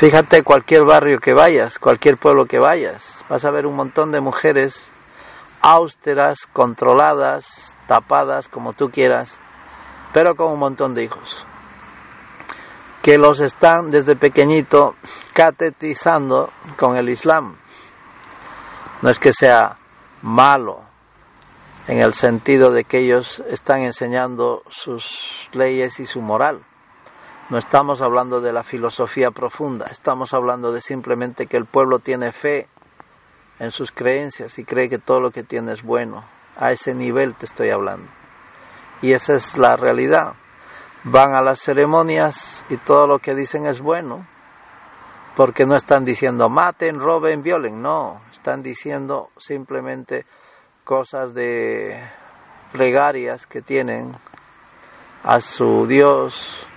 Fíjate 0.00 0.42
cualquier 0.42 0.86
barrio 0.86 1.20
que 1.20 1.34
vayas, 1.34 1.78
cualquier 1.78 2.16
pueblo 2.16 2.46
que 2.46 2.58
vayas, 2.58 3.22
vas 3.28 3.44
a 3.44 3.50
ver 3.50 3.66
un 3.66 3.76
montón 3.76 4.12
de 4.12 4.22
mujeres 4.22 4.90
austeras, 5.60 6.48
controladas, 6.54 7.76
tapadas, 7.86 8.48
como 8.48 8.72
tú 8.72 8.90
quieras, 8.90 9.36
pero 10.14 10.36
con 10.36 10.52
un 10.52 10.58
montón 10.58 10.94
de 10.94 11.04
hijos, 11.04 11.44
que 13.02 13.18
los 13.18 13.40
están 13.40 13.90
desde 13.90 14.16
pequeñito 14.16 14.94
catetizando 15.34 16.50
con 16.78 16.96
el 16.96 17.10
Islam. 17.10 17.58
No 19.02 19.10
es 19.10 19.18
que 19.18 19.34
sea 19.34 19.76
malo, 20.22 20.80
en 21.88 22.00
el 22.00 22.14
sentido 22.14 22.72
de 22.72 22.84
que 22.84 23.00
ellos 23.00 23.42
están 23.50 23.82
enseñando 23.82 24.62
sus 24.70 25.50
leyes 25.52 26.00
y 26.00 26.06
su 26.06 26.22
moral. 26.22 26.64
No 27.50 27.58
estamos 27.58 28.00
hablando 28.00 28.40
de 28.40 28.52
la 28.52 28.62
filosofía 28.62 29.32
profunda, 29.32 29.86
estamos 29.86 30.34
hablando 30.34 30.70
de 30.70 30.80
simplemente 30.80 31.48
que 31.48 31.56
el 31.56 31.66
pueblo 31.66 31.98
tiene 31.98 32.30
fe 32.30 32.68
en 33.58 33.72
sus 33.72 33.90
creencias 33.90 34.56
y 34.60 34.64
cree 34.64 34.88
que 34.88 34.98
todo 34.98 35.18
lo 35.18 35.32
que 35.32 35.42
tiene 35.42 35.72
es 35.72 35.82
bueno. 35.82 36.24
A 36.56 36.70
ese 36.70 36.94
nivel 36.94 37.34
te 37.34 37.46
estoy 37.46 37.70
hablando. 37.70 38.08
Y 39.02 39.14
esa 39.14 39.34
es 39.34 39.58
la 39.58 39.76
realidad. 39.76 40.34
Van 41.02 41.34
a 41.34 41.42
las 41.42 41.60
ceremonias 41.60 42.64
y 42.68 42.76
todo 42.76 43.08
lo 43.08 43.18
que 43.18 43.34
dicen 43.34 43.66
es 43.66 43.80
bueno, 43.80 44.28
porque 45.34 45.66
no 45.66 45.74
están 45.74 46.04
diciendo 46.04 46.48
maten, 46.48 47.00
roben, 47.00 47.42
violen, 47.42 47.82
no, 47.82 48.20
están 48.30 48.62
diciendo 48.62 49.30
simplemente 49.38 50.24
cosas 50.84 51.34
de 51.34 52.00
plegarias 52.70 53.48
que 53.48 53.60
tienen 53.60 54.16
a 55.24 55.40
su 55.40 55.88
Dios 55.88 56.69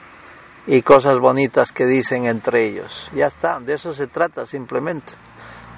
y 0.67 0.81
cosas 0.81 1.19
bonitas 1.19 1.71
que 1.71 1.85
dicen 1.85 2.25
entre 2.25 2.65
ellos. 2.65 3.09
Ya 3.13 3.27
está, 3.27 3.59
de 3.59 3.73
eso 3.73 3.93
se 3.93 4.07
trata 4.07 4.45
simplemente. 4.45 5.13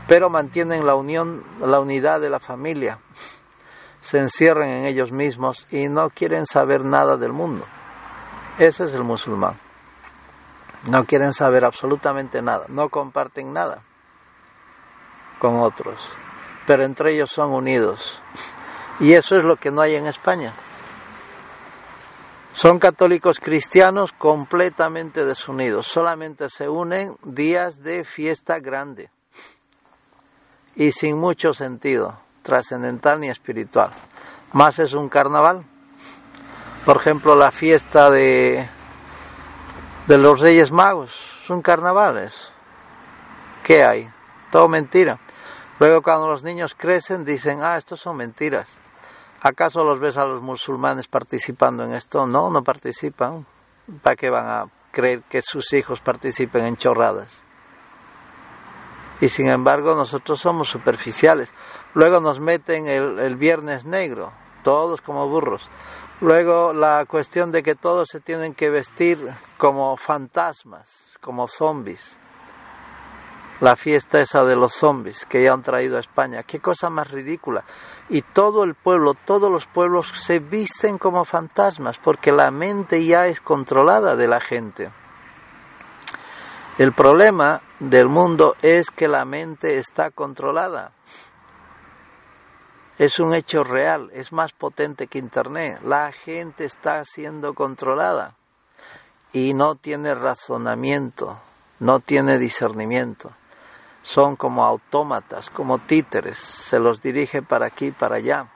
Pero 0.07 0.29
mantienen 0.29 0.85
la 0.85 0.95
unión, 0.95 1.43
la 1.59 1.79
unidad 1.79 2.21
de 2.21 2.29
la 2.29 2.39
familia. 2.39 2.99
Se 4.01 4.19
encierran 4.19 4.69
en 4.69 4.85
ellos 4.85 5.11
mismos 5.11 5.65
y 5.71 5.87
no 5.87 6.09
quieren 6.09 6.45
saber 6.45 6.85
nada 6.85 7.17
del 7.17 7.33
mundo. 7.33 7.65
Ese 8.59 8.85
es 8.85 8.93
el 8.93 9.03
musulmán. 9.03 9.59
No 10.89 11.05
quieren 11.05 11.33
saber 11.33 11.65
absolutamente 11.65 12.41
nada, 12.43 12.65
no 12.67 12.89
comparten 12.89 13.51
nada 13.51 13.81
con 15.39 15.59
otros 15.59 15.99
pero 16.65 16.83
entre 16.83 17.13
ellos 17.13 17.31
son 17.31 17.51
unidos. 17.51 18.19
Y 18.99 19.13
eso 19.13 19.37
es 19.37 19.43
lo 19.43 19.55
que 19.55 19.71
no 19.71 19.81
hay 19.81 19.95
en 19.95 20.07
España. 20.07 20.53
Son 22.55 22.79
católicos 22.79 23.41
cristianos 23.41 24.13
completamente 24.13 25.25
desunidos, 25.25 25.87
solamente 25.87 26.49
se 26.49 26.69
unen 26.69 27.17
días 27.25 27.83
de 27.83 28.05
fiesta 28.05 28.59
grande 28.59 29.09
y 30.73 30.93
sin 30.93 31.17
mucho 31.17 31.53
sentido 31.53 32.17
trascendental 32.43 33.19
ni 33.19 33.27
espiritual. 33.27 33.91
Más 34.53 34.79
es 34.79 34.93
un 34.93 35.09
carnaval. 35.09 35.65
Por 36.85 36.95
ejemplo, 36.95 37.35
la 37.35 37.51
fiesta 37.51 38.09
de, 38.09 38.69
de 40.07 40.17
los 40.17 40.39
Reyes 40.39 40.71
Magos 40.71 41.11
son 41.45 41.61
carnavales. 41.61 42.53
¿Qué 43.65 43.83
hay? 43.83 44.09
Todo 44.49 44.69
mentira. 44.69 45.19
Luego 45.77 46.01
cuando 46.01 46.29
los 46.29 46.43
niños 46.43 46.73
crecen 46.73 47.25
dicen, 47.25 47.59
ah, 47.61 47.75
estos 47.75 47.99
son 47.99 48.15
mentiras. 48.15 48.84
¿Acaso 49.45 49.83
los 49.83 49.99
ves 49.99 50.17
a 50.17 50.25
los 50.25 50.41
musulmanes 50.41 51.07
participando 51.07 51.83
en 51.83 51.93
esto? 51.93 52.25
No, 52.25 52.49
no 52.49 52.63
participan. 52.63 53.45
¿Para 54.01 54.15
qué 54.15 54.31
van 54.31 54.47
a 54.47 54.65
creer 54.89 55.21
que 55.29 55.43
sus 55.43 55.71
hijos 55.73 56.01
participen 56.01 56.65
en 56.65 56.77
chorradas? 56.77 57.37
Y 59.21 59.29
sin 59.29 59.49
embargo 59.49 59.93
nosotros 59.93 60.39
somos 60.39 60.69
superficiales. 60.69 61.53
Luego 61.93 62.21
nos 62.21 62.39
meten 62.39 62.87
el, 62.87 63.19
el 63.19 63.35
viernes 63.35 63.85
negro, 63.85 64.33
todos 64.63 65.01
como 65.01 65.29
burros. 65.29 65.69
Luego 66.21 66.73
la 66.73 67.05
cuestión 67.05 67.51
de 67.51 67.61
que 67.61 67.75
todos 67.75 68.07
se 68.11 68.21
tienen 68.21 68.55
que 68.55 68.71
vestir 68.71 69.19
como 69.59 69.95
fantasmas, 69.95 71.19
como 71.21 71.47
zombies 71.47 72.17
la 73.61 73.75
fiesta 73.75 74.19
esa 74.19 74.43
de 74.43 74.55
los 74.55 74.73
zombies 74.73 75.25
que 75.25 75.43
ya 75.43 75.53
han 75.53 75.61
traído 75.61 75.97
a 75.97 76.01
España. 76.01 76.43
Qué 76.43 76.59
cosa 76.59 76.89
más 76.89 77.09
ridícula. 77.11 77.63
Y 78.09 78.21
todo 78.21 78.63
el 78.63 78.75
pueblo, 78.75 79.13
todos 79.13 79.51
los 79.51 79.65
pueblos 79.65 80.09
se 80.09 80.39
visten 80.39 80.97
como 80.97 81.25
fantasmas 81.25 81.97
porque 81.97 82.31
la 82.31 82.51
mente 82.51 83.05
ya 83.05 83.27
es 83.27 83.39
controlada 83.39 84.15
de 84.15 84.27
la 84.27 84.41
gente. 84.41 84.91
El 86.77 86.91
problema 86.91 87.61
del 87.79 88.09
mundo 88.09 88.55
es 88.61 88.91
que 88.91 89.07
la 89.07 89.23
mente 89.23 89.77
está 89.77 90.11
controlada. 90.11 90.91
Es 92.97 93.19
un 93.19 93.33
hecho 93.33 93.63
real, 93.63 94.09
es 94.13 94.31
más 94.33 94.51
potente 94.53 95.07
que 95.07 95.19
Internet. 95.19 95.79
La 95.83 96.11
gente 96.11 96.65
está 96.65 97.03
siendo 97.05 97.53
controlada 97.53 98.35
y 99.31 99.53
no 99.53 99.75
tiene 99.75 100.13
razonamiento, 100.13 101.39
no 101.79 101.99
tiene 101.99 102.37
discernimiento 102.37 103.31
son 104.05 104.35
como 104.35 104.63
autómatas, 104.63 105.49
como 105.49 105.79
títeres, 105.79 106.37
se 106.37 106.79
los 106.79 107.01
dirige 107.01 107.41
para 107.41 107.65
aquí 107.65 107.91
para 107.91 108.17
allá. 108.17 108.51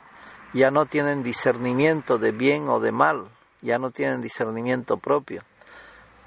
Ya 0.54 0.70
no 0.70 0.86
tienen 0.86 1.24
discernimiento 1.24 2.20
de 2.20 2.32
bien 2.32 2.70
o 2.70 2.80
de 2.80 2.92
mal, 2.92 3.28
ya 3.62 3.80
no 3.80 3.90
tienen 3.90 4.22
discernimiento 4.22 4.98
propio. 4.98 5.44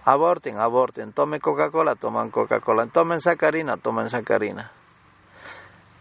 Aborten, 0.05 0.59
aborten, 0.59 1.13
tomen 1.13 1.41
Coca-Cola, 1.41 1.95
toman 1.95 2.31
Coca-Cola, 2.31 2.87
tomen 2.89 3.21
sacarina, 3.21 3.77
tomen 3.77 4.11
sacarina. 4.11 4.73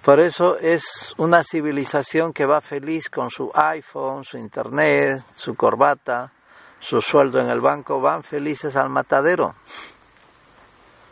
Por 0.01 0.19
eso 0.19 0.57
es 0.57 1.13
una 1.17 1.43
civilización 1.43 2.33
que 2.33 2.47
va 2.47 2.59
feliz 2.59 3.07
con 3.11 3.29
su 3.29 3.51
iPhone, 3.53 4.23
su 4.23 4.39
internet, 4.39 5.23
su 5.35 5.53
corbata, 5.53 6.31
su 6.79 7.01
sueldo 7.01 7.39
en 7.39 7.51
el 7.51 7.61
banco, 7.61 8.01
van 8.01 8.23
felices 8.23 8.75
al 8.75 8.89
matadero. 8.89 9.53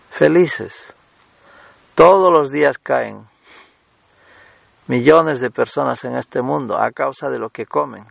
Felices. 0.09 0.95
Todos 1.99 2.31
los 2.31 2.49
días 2.49 2.77
caen 2.77 3.27
millones 4.87 5.41
de 5.41 5.51
personas 5.51 6.05
en 6.05 6.15
este 6.15 6.41
mundo 6.41 6.77
a 6.77 6.91
causa 6.91 7.29
de 7.29 7.39
lo 7.39 7.49
que 7.49 7.65
comen, 7.65 8.05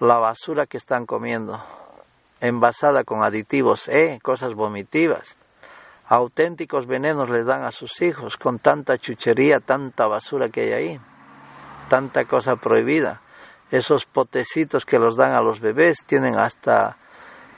la 0.00 0.16
basura 0.16 0.64
que 0.64 0.78
están 0.78 1.04
comiendo, 1.04 1.62
envasada 2.40 3.04
con 3.04 3.22
aditivos, 3.22 3.88
eh, 3.88 4.18
cosas 4.22 4.54
vomitivas. 4.54 5.36
Auténticos 6.08 6.86
venenos 6.86 7.28
les 7.28 7.44
dan 7.44 7.64
a 7.64 7.70
sus 7.70 8.00
hijos 8.00 8.38
con 8.38 8.58
tanta 8.58 8.96
chuchería, 8.96 9.60
tanta 9.60 10.06
basura 10.06 10.48
que 10.48 10.62
hay 10.62 10.72
ahí, 10.72 11.00
tanta 11.90 12.24
cosa 12.24 12.56
prohibida. 12.56 13.20
Esos 13.70 14.06
potecitos 14.06 14.86
que 14.86 14.98
los 14.98 15.18
dan 15.18 15.32
a 15.32 15.42
los 15.42 15.60
bebés 15.60 15.98
tienen 16.06 16.38
hasta 16.38 16.96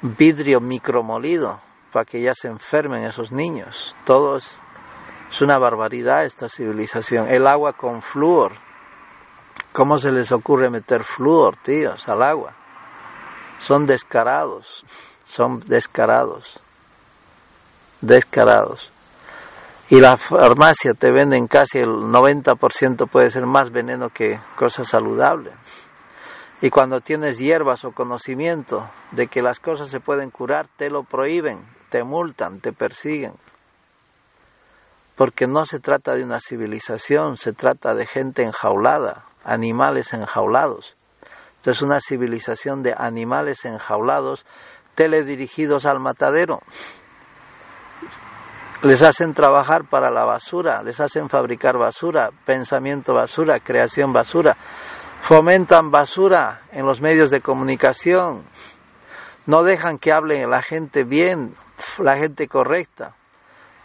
vidrio 0.02 0.60
micromolido 0.60 1.60
para 1.92 2.04
que 2.04 2.20
ya 2.20 2.34
se 2.34 2.48
enfermen 2.48 3.04
esos 3.04 3.30
niños. 3.30 3.94
Todos 4.04 4.58
una 5.40 5.58
barbaridad 5.58 6.24
esta 6.24 6.48
civilización. 6.48 7.28
El 7.28 7.46
agua 7.46 7.72
con 7.72 8.02
flúor. 8.02 8.52
¿Cómo 9.72 9.98
se 9.98 10.12
les 10.12 10.30
ocurre 10.32 10.70
meter 10.70 11.02
flúor, 11.02 11.56
tíos, 11.56 12.08
al 12.08 12.22
agua? 12.22 12.54
Son 13.58 13.87
descarados, 13.87 14.84
son 15.26 15.60
descarados, 15.60 16.60
descarados. 18.00 18.92
Y 19.90 20.00
la 20.00 20.16
farmacia 20.16 20.94
te 20.94 21.10
venden 21.10 21.48
casi 21.48 21.78
el 21.78 21.88
90% 21.88 23.08
puede 23.08 23.30
ser 23.30 23.46
más 23.46 23.70
veneno 23.70 24.10
que 24.10 24.38
cosa 24.56 24.84
saludable. 24.84 25.50
Y 26.60 26.70
cuando 26.70 27.00
tienes 27.00 27.38
hierbas 27.38 27.84
o 27.84 27.92
conocimiento 27.92 28.88
de 29.10 29.26
que 29.26 29.42
las 29.42 29.60
cosas 29.60 29.88
se 29.88 30.00
pueden 30.00 30.30
curar, 30.30 30.68
te 30.76 30.88
lo 30.88 31.02
prohíben, 31.02 31.64
te 31.90 32.04
multan, 32.04 32.60
te 32.60 32.72
persiguen 32.72 33.34
porque 35.16 35.46
no 35.46 35.64
se 35.66 35.79
trata 35.81 36.16
de 36.16 36.24
una 36.24 36.40
civilización, 36.40 37.37
se 37.37 37.53
trata 37.53 37.94
de 37.94 38.07
gente 38.07 38.42
enjaulada, 38.42 39.27
animales 39.44 40.12
enjaulados. 40.12 40.96
Entonces 41.57 41.83
una 41.83 42.00
civilización 42.00 42.83
de 42.83 42.94
animales 42.96 43.64
enjaulados, 43.64 44.44
teledirigidos 44.94 45.87
al 45.87 46.00
matadero. 46.00 46.61
Les 48.83 49.03
hacen 49.03 49.33
trabajar 49.33 49.85
para 49.85 50.11
la 50.11 50.24
basura, 50.24 50.83
les 50.83 51.00
hacen 51.00 51.31
fabricar 51.31 51.79
basura, 51.79 52.31
pensamiento 52.44 53.14
basura, 53.14 53.61
creación 53.61 54.12
basura, 54.12 54.57
fomentan 55.22 55.90
basura 55.90 56.62
en 56.72 56.85
los 56.85 57.00
medios 57.00 57.31
de 57.31 57.40
comunicación, 57.40 58.44
no 59.46 59.62
dejan 59.62 59.98
que 59.98 60.12
hable 60.12 60.46
la 60.46 60.61
gente 60.61 61.05
bien, 61.05 61.55
la 61.98 62.16
gente 62.16 62.46
correcta 62.46 63.14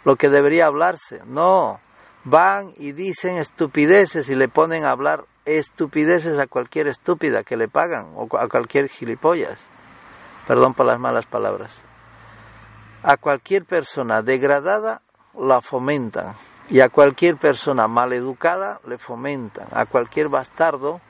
lo 0.04 0.16
que 0.16 0.28
debería 0.28 0.66
hablarse. 0.66 1.22
No, 1.26 1.80
van 2.24 2.72
y 2.76 2.92
dicen 2.92 3.36
estupideces 3.36 4.28
y 4.28 4.34
le 4.34 4.48
ponen 4.48 4.84
a 4.84 4.90
hablar 4.90 5.24
estupideces 5.44 6.38
a 6.38 6.46
cualquier 6.46 6.86
estúpida 6.86 7.42
que 7.42 7.56
le 7.56 7.68
pagan 7.68 8.12
o 8.14 8.28
a 8.36 8.48
cualquier 8.48 8.88
gilipollas. 8.88 9.66
Perdón 10.46 10.74
por 10.74 10.86
las 10.86 10.98
malas 10.98 11.26
palabras. 11.26 11.82
A 13.02 13.16
cualquier 13.16 13.64
persona 13.64 14.22
degradada 14.22 15.02
la 15.38 15.60
fomentan 15.60 16.34
y 16.68 16.80
a 16.80 16.88
cualquier 16.88 17.36
persona 17.36 17.88
maleducada 17.88 18.80
le 18.86 18.98
fomentan. 18.98 19.66
A 19.72 19.86
cualquier 19.86 20.28
bastardo, 20.28 21.00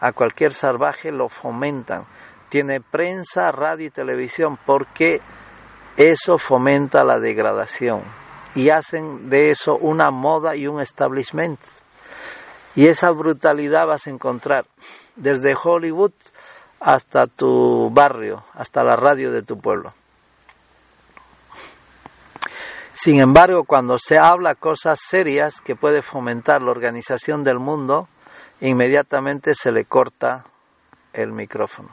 a 0.00 0.12
cualquier 0.12 0.54
salvaje 0.54 1.12
lo 1.12 1.28
fomentan. 1.28 2.04
Tiene 2.48 2.80
prensa, 2.80 3.52
radio 3.52 3.86
y 3.86 3.90
televisión 3.90 4.58
porque 4.66 5.20
eso 5.96 6.36
fomenta 6.36 7.04
la 7.04 7.20
degradación 7.20 8.02
y 8.54 8.70
hacen 8.70 9.30
de 9.30 9.50
eso 9.50 9.76
una 9.76 10.10
moda 10.10 10.56
y 10.56 10.66
un 10.66 10.80
establishment. 10.80 11.60
Y 12.74 12.86
esa 12.86 13.10
brutalidad 13.10 13.86
vas 13.86 14.06
a 14.06 14.10
encontrar 14.10 14.66
desde 15.16 15.56
Hollywood 15.60 16.12
hasta 16.78 17.26
tu 17.26 17.90
barrio, 17.92 18.44
hasta 18.54 18.82
la 18.84 18.96
radio 18.96 19.30
de 19.32 19.42
tu 19.42 19.58
pueblo. 19.58 19.92
Sin 22.92 23.18
embargo, 23.18 23.64
cuando 23.64 23.98
se 23.98 24.18
habla 24.18 24.54
cosas 24.54 25.00
serias 25.00 25.60
que 25.60 25.76
puede 25.76 26.02
fomentar 26.02 26.60
la 26.60 26.70
organización 26.70 27.44
del 27.44 27.58
mundo, 27.58 28.08
inmediatamente 28.60 29.54
se 29.54 29.72
le 29.72 29.86
corta 29.86 30.44
el 31.12 31.32
micrófono. 31.32 31.88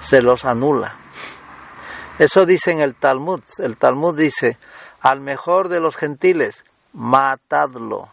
Se 0.00 0.22
los 0.22 0.44
anula. 0.44 0.96
Eso 2.18 2.46
dice 2.46 2.72
en 2.72 2.80
el 2.80 2.94
Talmud. 2.94 3.40
El 3.58 3.76
Talmud 3.76 4.16
dice, 4.16 4.58
al 5.00 5.20
mejor 5.20 5.68
de 5.68 5.80
los 5.80 5.96
gentiles, 5.96 6.64
matadlo. 6.92 8.08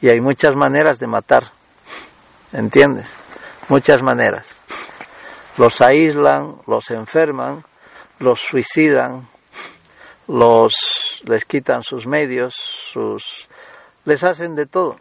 Y 0.00 0.08
hay 0.08 0.20
muchas 0.20 0.56
maneras 0.56 0.98
de 0.98 1.06
matar. 1.06 1.52
¿Entiendes? 2.52 3.14
Muchas 3.68 4.02
maneras. 4.02 4.48
Los 5.56 5.80
aíslan, 5.80 6.56
los 6.66 6.90
enferman, 6.90 7.64
los 8.18 8.40
suicidan, 8.40 9.28
los 10.26 11.22
les 11.24 11.44
quitan 11.44 11.82
sus 11.82 12.06
medios, 12.06 12.54
sus 12.54 13.48
les 14.04 14.24
hacen 14.24 14.56
de 14.56 14.66
todo. 14.66 14.98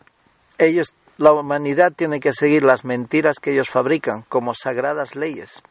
Ellos 0.57 0.93
la 1.17 1.31
humanidad 1.31 1.93
tiene 1.93 2.19
que 2.19 2.33
seguir 2.33 2.63
las 2.63 2.83
mentiras 2.83 3.37
que 3.39 3.53
ellos 3.53 3.69
fabrican 3.69 4.23
como 4.23 4.53
sagradas 4.53 5.15
leyes. 5.15 5.61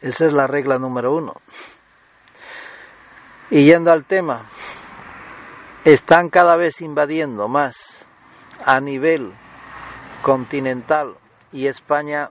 Esa 0.00 0.26
es 0.26 0.32
la 0.32 0.46
regla 0.46 0.78
número 0.78 1.14
uno. 1.14 1.40
Y 3.50 3.64
yendo 3.64 3.92
al 3.92 4.04
tema, 4.04 4.46
están 5.84 6.30
cada 6.30 6.56
vez 6.56 6.80
invadiendo 6.80 7.48
más 7.48 8.06
a 8.64 8.80
nivel 8.80 9.32
continental 10.22 11.16
y 11.52 11.66
España 11.66 12.30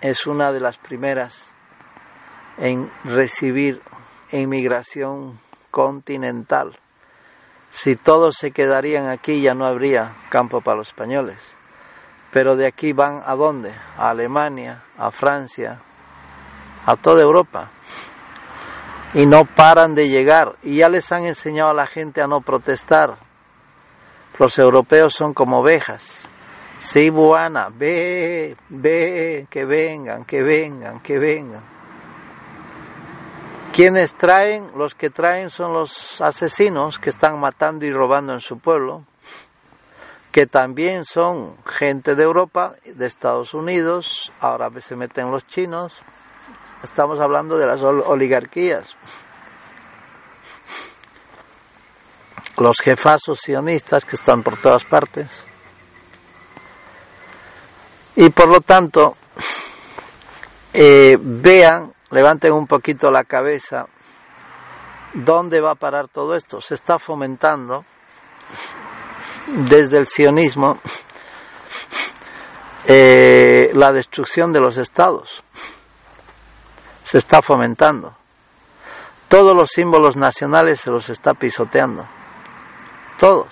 es 0.00 0.26
una 0.26 0.52
de 0.52 0.60
las 0.60 0.78
primeras 0.78 1.54
en 2.58 2.90
recibir 3.04 3.80
inmigración 4.30 5.38
continental. 5.70 6.78
Si 7.70 7.96
todos 7.96 8.36
se 8.36 8.50
quedarían 8.52 9.08
aquí 9.08 9.40
ya 9.40 9.54
no 9.54 9.66
habría 9.66 10.14
campo 10.30 10.60
para 10.60 10.78
los 10.78 10.88
españoles. 10.88 11.56
Pero 12.32 12.56
de 12.56 12.66
aquí 12.66 12.92
van 12.92 13.22
a 13.24 13.34
dónde? 13.36 13.74
A 13.96 14.10
Alemania, 14.10 14.84
a 14.98 15.10
Francia, 15.10 15.80
a 16.86 16.96
toda 16.96 17.22
Europa. 17.22 17.70
Y 19.14 19.26
no 19.26 19.44
paran 19.44 19.94
de 19.94 20.08
llegar. 20.08 20.56
Y 20.62 20.76
ya 20.76 20.88
les 20.88 21.10
han 21.12 21.24
enseñado 21.24 21.70
a 21.70 21.74
la 21.74 21.86
gente 21.86 22.20
a 22.20 22.26
no 22.26 22.40
protestar. 22.40 23.16
Los 24.38 24.58
europeos 24.58 25.14
son 25.14 25.32
como 25.34 25.60
ovejas. 25.60 26.28
Sí, 26.80 27.08
buana, 27.08 27.70
ve, 27.72 28.56
ve, 28.68 29.46
que 29.48 29.64
vengan, 29.64 30.24
que 30.24 30.42
vengan, 30.42 31.00
que 31.00 31.18
vengan. 31.18 31.62
Quienes 33.72 34.14
traen, 34.14 34.70
los 34.76 34.94
que 34.94 35.10
traen 35.10 35.50
son 35.50 35.72
los 35.72 36.20
asesinos 36.20 36.98
que 36.98 37.10
están 37.10 37.40
matando 37.40 37.86
y 37.86 37.92
robando 37.92 38.34
en 38.34 38.40
su 38.40 38.58
pueblo, 38.58 39.04
que 40.30 40.46
también 40.46 41.04
son 41.04 41.56
gente 41.64 42.14
de 42.14 42.24
Europa, 42.24 42.74
de 42.84 43.06
Estados 43.06 43.54
Unidos, 43.54 44.32
ahora 44.40 44.70
se 44.80 44.94
meten 44.94 45.30
los 45.30 45.46
chinos, 45.46 45.94
Estamos 46.84 47.18
hablando 47.18 47.56
de 47.56 47.66
las 47.66 47.80
oligarquías. 47.80 48.94
Los 52.58 52.76
jefazos 52.76 53.40
sionistas 53.40 54.04
que 54.04 54.16
están 54.16 54.42
por 54.42 54.58
todas 54.58 54.84
partes. 54.84 55.30
Y 58.16 58.28
por 58.28 58.48
lo 58.48 58.60
tanto, 58.60 59.16
eh, 60.74 61.16
vean, 61.18 61.94
levanten 62.10 62.52
un 62.52 62.66
poquito 62.66 63.10
la 63.10 63.24
cabeza, 63.24 63.86
¿dónde 65.14 65.62
va 65.62 65.70
a 65.70 65.76
parar 65.76 66.08
todo 66.08 66.36
esto? 66.36 66.60
Se 66.60 66.74
está 66.74 66.98
fomentando 66.98 67.86
desde 69.46 69.96
el 69.96 70.06
sionismo 70.06 70.78
eh, 72.84 73.70
la 73.72 73.90
destrucción 73.90 74.52
de 74.52 74.60
los 74.60 74.76
estados 74.76 75.42
se 77.04 77.18
está 77.18 77.42
fomentando. 77.42 78.16
Todos 79.28 79.54
los 79.54 79.70
símbolos 79.70 80.16
nacionales 80.16 80.80
se 80.80 80.90
los 80.90 81.08
está 81.08 81.34
pisoteando. 81.34 82.06
Todos. 83.18 83.48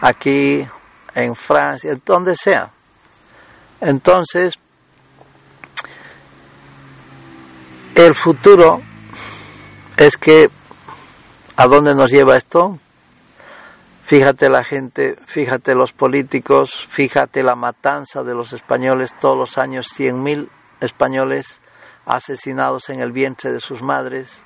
Aquí, 0.00 0.66
en 1.14 1.34
Francia, 1.34 1.96
donde 2.04 2.36
sea. 2.36 2.70
Entonces, 3.80 4.58
el 7.94 8.14
futuro 8.14 8.82
es 9.96 10.16
que, 10.16 10.50
¿a 11.56 11.66
dónde 11.66 11.94
nos 11.94 12.10
lleva 12.10 12.36
esto? 12.36 12.78
Fíjate 14.04 14.48
la 14.48 14.62
gente, 14.62 15.16
fíjate 15.26 15.74
los 15.74 15.92
políticos, 15.92 16.86
fíjate 16.88 17.42
la 17.42 17.56
matanza 17.56 18.22
de 18.22 18.34
los 18.34 18.52
españoles 18.52 19.14
todos 19.18 19.36
los 19.36 19.58
años, 19.58 19.88
100.000 19.88 20.48
españoles 20.80 21.60
asesinados 22.06 22.88
en 22.88 23.00
el 23.00 23.12
vientre 23.12 23.52
de 23.52 23.60
sus 23.60 23.82
madres, 23.82 24.44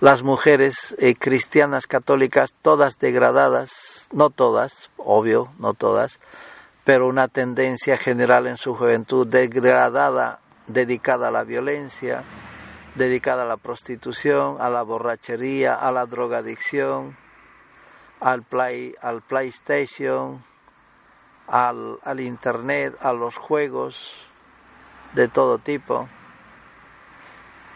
las 0.00 0.22
mujeres 0.22 0.94
eh, 1.00 1.16
cristianas 1.16 1.88
católicas 1.88 2.54
todas 2.62 2.98
degradadas, 3.00 4.08
no 4.12 4.30
todas, 4.30 4.90
obvio, 4.96 5.52
no 5.58 5.74
todas, 5.74 6.20
pero 6.84 7.08
una 7.08 7.26
tendencia 7.26 7.96
general 7.96 8.46
en 8.46 8.56
su 8.56 8.74
juventud 8.76 9.26
degradada, 9.26 10.38
dedicada 10.68 11.28
a 11.28 11.30
la 11.32 11.42
violencia, 11.42 12.22
dedicada 12.94 13.42
a 13.42 13.46
la 13.46 13.56
prostitución, 13.56 14.58
a 14.60 14.68
la 14.68 14.82
borrachería, 14.82 15.74
a 15.74 15.90
la 15.90 16.06
drogadicción, 16.06 17.16
al, 18.20 18.42
play, 18.42 18.94
al 19.00 19.22
PlayStation, 19.22 20.42
al, 21.46 21.98
al 22.04 22.20
Internet, 22.20 22.94
a 23.00 23.12
los 23.12 23.36
juegos 23.36 24.28
de 25.14 25.28
todo 25.28 25.58
tipo, 25.58 26.08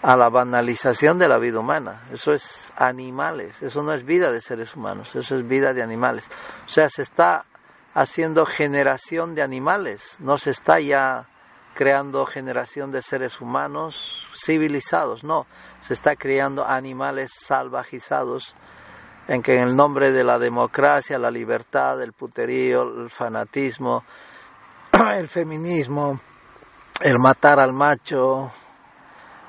a 0.03 0.17
la 0.17 0.29
banalización 0.29 1.19
de 1.19 1.29
la 1.29 1.39
vida 1.39 1.61
humana. 1.61 2.03
Eso 2.13 2.33
es 2.33 2.73
animales, 2.77 3.63
eso 3.63 3.83
no 3.83 3.93
es 3.93 4.05
vida 4.05 4.33
de 4.33 4.41
seres 4.41 4.75
humanos, 4.75 5.15
eso 5.15 5.37
es 5.37 5.47
vida 5.47 5.73
de 5.73 5.83
animales. 5.83 6.29
O 6.67 6.69
sea, 6.69 6.91
se 6.91 7.03
está 7.03 7.47
haciendo 7.95 8.45
generación 8.45 9.35
de 9.35 9.43
animales, 9.43 10.17
no 10.19 10.39
se 10.39 10.51
está 10.51 10.81
ya 10.81 11.29
creando 11.75 12.27
generación 12.27 12.91
de 12.91 13.01
seres 13.01 13.41
humanos 13.41 14.29
civilizados, 14.35 15.25
no, 15.25 15.47
se 15.81 15.95
está 15.95 16.17
creando 16.17 16.67
animales 16.67 17.31
salvajizados 17.39 18.55
en 19.29 19.43
que 19.43 19.57
en 19.57 19.69
el 19.69 19.77
nombre 19.77 20.11
de 20.11 20.25
la 20.25 20.39
democracia, 20.39 21.17
la 21.17 21.31
libertad, 21.31 22.03
el 22.03 22.13
puterío, 22.13 22.83
el 22.83 23.09
fanatismo, 23.09 24.05
el 25.15 25.29
feminismo, 25.29 26.21
el 27.01 27.19
matar 27.19 27.61
al 27.61 27.73
macho, 27.73 28.51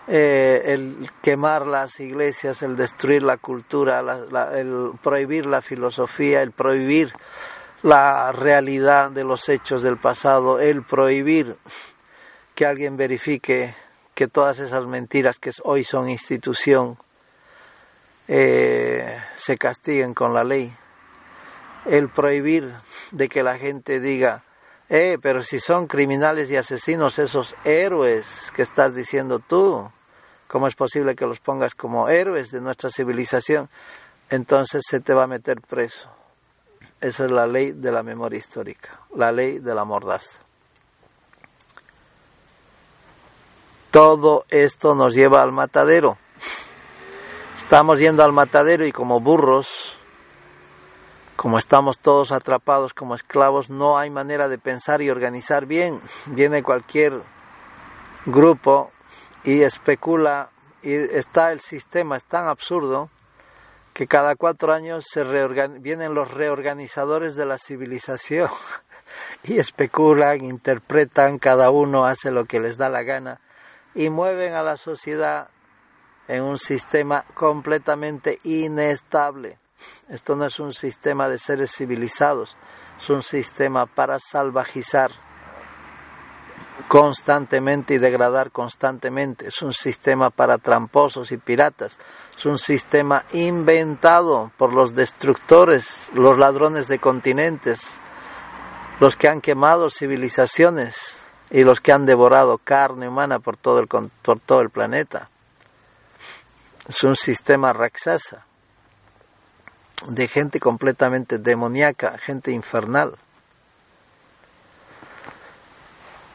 eh, 0.08 0.62
el 0.66 1.10
quemar 1.22 1.66
las 1.66 2.00
iglesias, 2.00 2.62
el 2.62 2.76
destruir 2.76 3.24
la 3.24 3.38
cultura, 3.38 4.02
el 4.54 4.92
prohibir 5.02 5.46
la 5.46 5.62
filosofía, 5.62 6.42
el 6.42 6.52
prohibir 6.52 7.14
la 7.84 8.32
realidad 8.32 9.12
de 9.12 9.24
los 9.24 9.48
hechos 9.50 9.84
del 9.84 9.98
pasado, 9.98 10.60
el 10.60 10.84
prohibir 10.84 11.58
que 12.56 12.66
alguien 12.66 12.98
verifique 12.98 13.74
que 14.14 14.28
todas 14.28 14.60
esas 14.60 14.86
mentiras 14.86 15.40
que 15.40 15.52
hoy 15.64 15.84
son 15.84 16.10
institución 16.10 16.98
eh, 18.28 19.22
se 19.36 19.58
castiguen 19.58 20.14
con 20.14 20.34
la 20.34 20.44
ley. 20.44 20.74
El 21.86 22.10
prohibir 22.10 22.74
de 23.12 23.28
que 23.28 23.44
la 23.44 23.58
gente 23.58 24.00
diga, 24.00 24.44
eh, 24.96 25.18
pero 25.20 25.42
si 25.42 25.60
son 25.60 25.88
criminales 25.88 26.52
y 26.52 26.56
asesinos 26.56 27.18
esos 27.18 27.56
héroes 27.64 28.52
que 28.56 28.62
estás 28.62 28.94
diciendo 28.94 29.40
tú, 29.40 29.90
¿cómo 30.48 30.68
es 30.68 30.76
posible 30.76 31.16
que 31.16 31.26
los 31.26 31.40
pongas 31.40 31.74
como 31.74 32.10
héroes 32.10 32.52
de 32.52 32.62
nuestra 32.62 32.92
civilización? 32.92 33.72
Entonces 34.30 34.84
se 34.88 35.00
te 35.00 35.16
va 35.16 35.24
a 35.24 35.28
meter 35.28 35.62
preso. 35.62 36.12
Esa 37.02 37.26
es 37.26 37.32
la 37.32 37.48
ley 37.48 37.72
de 37.72 37.92
la 37.92 38.04
memoria 38.04 38.38
histórica, 38.38 39.00
la 39.16 39.32
ley 39.32 39.58
de 39.58 39.74
la 39.74 39.84
mordaza. 39.84 40.38
Todo 43.90 44.46
esto 44.50 44.94
nos 44.94 45.16
lleva 45.16 45.42
al 45.42 45.52
matadero. 45.52 46.20
Estamos 47.58 47.98
yendo 47.98 48.24
al 48.24 48.32
matadero 48.32 48.86
y 48.86 48.92
como 48.92 49.20
burros, 49.20 49.98
como 51.44 51.60
estamos 51.60 52.00
todos 52.00 52.32
atrapados 52.32 52.94
como 52.94 53.16
esclavos, 53.16 53.70
no 53.70 53.98
hay 53.98 54.10
manera 54.10 54.48
de 54.48 54.58
pensar 54.58 55.02
y 55.02 55.10
organizar 55.10 55.66
bien. 55.66 56.00
Viene 56.28 56.64
cualquier 56.64 57.22
grupo 58.26 58.94
y 59.44 59.64
especula 59.64 60.52
y 60.82 60.94
está 60.94 61.52
el 61.52 61.60
sistema 61.60 62.16
es 62.16 62.24
tan 62.24 62.48
absurdo 62.48 63.10
que 63.92 64.08
cada 64.08 64.38
cuatro 64.38 64.72
años 64.72 65.04
se 65.12 65.26
vienen 65.82 66.14
los 66.14 66.32
reorganizadores 66.32 67.36
de 67.36 67.46
la 67.46 67.58
civilización 67.58 68.50
y 69.44 69.60
especulan, 69.60 70.46
interpretan, 70.46 71.40
cada 71.40 71.72
uno 71.72 72.06
hace 72.06 72.32
lo 72.32 72.46
que 72.46 72.62
les 72.62 72.78
da 72.78 72.88
la 72.88 73.04
gana 73.04 73.42
y 73.94 74.10
mueven 74.10 74.54
a 74.54 74.64
la 74.64 74.78
sociedad 74.78 75.50
en 76.30 76.44
un 76.44 76.58
sistema 76.58 77.26
completamente 77.34 78.40
inestable. 78.46 79.60
Esto 80.10 80.36
no 80.36 80.46
es 80.46 80.60
un 80.60 80.74
sistema 80.74 81.30
de 81.30 81.40
seres 81.40 81.72
civilizados, 81.72 82.58
es 83.00 83.10
un 83.10 83.24
sistema 83.24 83.86
para 83.86 84.20
salvajizar 84.20 85.12
constantemente 86.88 87.96
y 87.96 87.98
degradar 87.98 88.52
constantemente. 88.52 89.48
Es 89.48 89.62
un 89.62 89.74
sistema 89.74 90.30
para 90.30 90.58
tramposos 90.58 91.32
y 91.32 91.38
piratas. 91.38 92.00
Es 92.38 92.46
un 92.46 92.58
sistema 92.58 93.26
inventado 93.34 94.52
por 94.58 94.74
los 94.74 94.94
destructores, 94.94 96.12
los 96.14 96.38
ladrones 96.38 96.88
de 96.88 97.00
continentes, 97.00 98.00
los 99.00 99.16
que 99.16 99.28
han 99.28 99.42
quemado 99.42 99.90
civilizaciones 99.90 101.20
y 101.50 101.64
los 101.64 101.82
que 101.82 101.92
han 101.92 102.06
devorado 102.06 102.58
carne 102.58 103.08
humana 103.08 103.40
por 103.40 103.58
todo 103.58 103.80
el, 103.80 103.88
por 103.88 104.40
todo 104.40 104.62
el 104.62 104.70
planeta. 104.70 105.30
Es 106.88 107.04
un 107.04 107.16
sistema 107.16 107.72
raxasa 107.74 108.46
de 110.08 110.28
gente 110.28 110.60
completamente 110.60 111.38
demoníaca, 111.38 112.18
gente 112.18 112.52
infernal. 112.52 113.18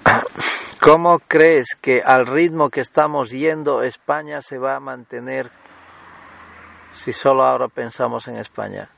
¿Cómo 0.80 1.18
crees 1.18 1.76
que 1.80 2.02
al 2.02 2.26
ritmo 2.26 2.70
que 2.70 2.80
estamos 2.80 3.30
yendo 3.30 3.82
España 3.82 4.40
se 4.42 4.58
va 4.58 4.76
a 4.76 4.80
mantener 4.80 5.50
si 6.90 7.12
solo 7.12 7.44
ahora 7.44 7.68
pensamos 7.68 8.28
en 8.28 8.36
España? 8.36 8.88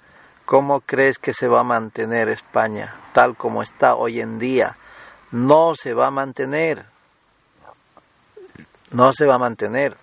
¿Cómo 0.44 0.81
crees 0.81 1.18
que 1.18 1.33
se 1.33 1.49
va 1.49 1.61
a 1.61 1.64
mantener 1.64 2.29
España 2.29 2.94
tal 3.12 3.37
como 3.37 3.62
está 3.62 3.94
hoy 3.94 4.20
en 4.20 4.38
día? 4.38 4.77
no 5.31 5.75
se 5.75 5.94
va 5.94 6.09
a 6.09 6.11
mantener. 6.11 6.85
No 8.90 9.12
se 9.12 9.27
va 9.27 9.35
a 9.35 9.38
mantener. 9.38 9.96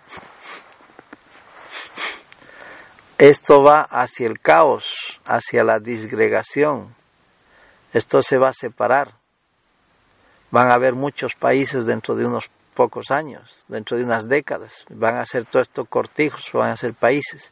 Esto 3.18 3.64
va 3.64 3.82
hacia 3.82 4.28
el 4.28 4.40
caos, 4.40 5.20
hacia 5.26 5.64
la 5.64 5.80
disgregación. 5.80 6.94
Esto 7.92 8.22
se 8.22 8.38
va 8.38 8.50
a 8.50 8.54
separar. 8.54 9.16
Van 10.52 10.70
a 10.70 10.76
haber 10.76 10.94
muchos 10.94 11.34
países 11.34 11.88
dentro 11.88 12.16
de 12.16 12.28
unos 12.28 12.52
pocos 12.76 13.10
años, 13.10 13.64
dentro 13.68 13.98
de 13.98 14.04
unas 14.04 14.30
décadas. 14.30 14.86
Van 14.90 15.18
a 15.18 15.26
ser 15.26 15.46
todo 15.46 15.64
esto 15.64 15.86
cortijos, 15.86 16.48
van 16.54 16.70
a 16.70 16.78
ser 16.78 16.94
países, 16.94 17.52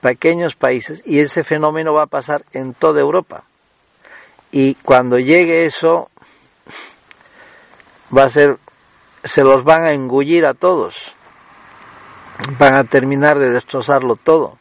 pequeños 0.00 0.56
países, 0.56 1.02
y 1.04 1.18
ese 1.18 1.44
fenómeno 1.44 1.92
va 1.92 2.04
a 2.04 2.06
pasar 2.06 2.46
en 2.52 2.72
toda 2.72 3.00
Europa. 3.00 3.44
Y 4.50 4.74
cuando 4.76 5.18
llegue 5.18 5.66
eso, 5.66 6.10
va 8.16 8.24
a 8.24 8.30
ser, 8.30 8.58
se 9.22 9.44
los 9.44 9.64
van 9.64 9.84
a 9.84 9.92
engullir 9.92 10.46
a 10.46 10.54
todos, 10.54 11.14
van 12.58 12.74
a 12.74 12.84
terminar 12.84 13.38
de 13.38 13.50
destrozarlo 13.50 14.16
todo. 14.16 14.58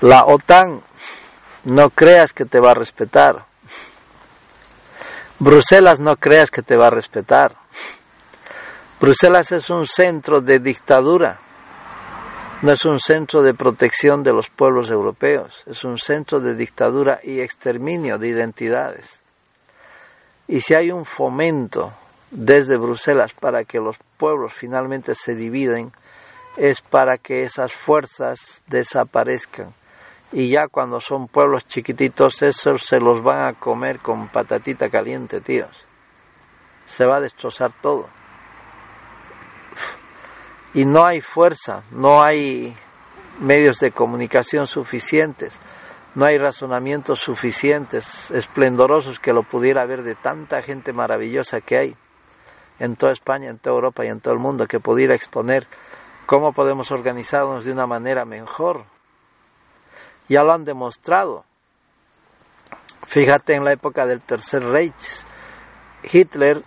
La 0.00 0.26
OTAN, 0.26 0.82
no 1.64 1.90
creas 1.90 2.32
que 2.32 2.44
te 2.44 2.60
va 2.60 2.70
a 2.70 2.74
respetar. 2.74 3.46
Bruselas, 5.38 6.00
no 6.00 6.16
creas 6.16 6.50
que 6.50 6.62
te 6.62 6.76
va 6.76 6.86
a 6.86 6.90
respetar. 6.90 7.56
Bruselas 9.00 9.52
es 9.52 9.70
un 9.70 9.86
centro 9.86 10.40
de 10.40 10.58
dictadura, 10.58 11.40
no 12.62 12.72
es 12.72 12.84
un 12.84 12.98
centro 12.98 13.42
de 13.42 13.54
protección 13.54 14.24
de 14.24 14.32
los 14.32 14.50
pueblos 14.50 14.90
europeos, 14.90 15.62
es 15.66 15.84
un 15.84 15.98
centro 15.98 16.40
de 16.40 16.56
dictadura 16.56 17.20
y 17.22 17.40
exterminio 17.40 18.18
de 18.18 18.28
identidades. 18.28 19.20
Y 20.48 20.62
si 20.62 20.74
hay 20.74 20.90
un 20.90 21.04
fomento 21.04 21.92
desde 22.32 22.76
Bruselas 22.76 23.34
para 23.34 23.64
que 23.64 23.78
los 23.78 23.96
pueblos 24.18 24.52
finalmente 24.52 25.14
se 25.14 25.34
dividen, 25.34 25.92
es 26.56 26.82
para 26.82 27.16
que 27.16 27.44
esas 27.44 27.72
fuerzas 27.72 28.62
desaparezcan. 28.66 29.74
Y 30.32 30.50
ya 30.50 30.68
cuando 30.68 31.00
son 31.00 31.28
pueblos 31.28 31.66
chiquititos, 31.66 32.42
esos 32.42 32.82
se 32.82 33.00
los 33.00 33.22
van 33.22 33.46
a 33.46 33.52
comer 33.54 34.00
con 34.00 34.28
patatita 34.28 34.90
caliente, 34.90 35.40
tíos. 35.40 35.86
Se 36.84 37.06
va 37.06 37.16
a 37.16 37.20
destrozar 37.20 37.72
todo. 37.72 38.08
Y 40.74 40.84
no 40.84 41.06
hay 41.06 41.22
fuerza, 41.22 41.82
no 41.90 42.22
hay 42.22 42.76
medios 43.38 43.78
de 43.78 43.92
comunicación 43.92 44.66
suficientes 44.66 45.58
no 46.18 46.24
hay 46.24 46.36
razonamientos 46.36 47.20
suficientes, 47.20 48.32
esplendorosos 48.32 49.20
que 49.20 49.32
lo 49.32 49.44
pudiera 49.44 49.86
ver 49.86 50.02
de 50.02 50.16
tanta 50.16 50.62
gente 50.62 50.92
maravillosa 50.92 51.60
que 51.60 51.76
hay. 51.76 51.96
En 52.78 52.96
toda 52.96 53.12
España, 53.12 53.50
en 53.50 53.58
toda 53.58 53.76
Europa 53.76 54.04
y 54.04 54.08
en 54.08 54.20
todo 54.20 54.34
el 54.34 54.40
mundo 54.40 54.66
que 54.66 54.80
pudiera 54.80 55.14
exponer 55.14 55.66
cómo 56.26 56.52
podemos 56.52 56.90
organizarnos 56.90 57.64
de 57.64 57.72
una 57.72 57.86
manera 57.86 58.24
mejor. 58.24 58.84
Ya 60.28 60.44
lo 60.44 60.52
han 60.52 60.64
demostrado. 60.64 61.44
Fíjate 63.06 63.54
en 63.54 63.64
la 63.64 63.72
época 63.72 64.06
del 64.06 64.20
Tercer 64.20 64.62
Reich, 64.62 65.24
Hitler, 66.12 66.62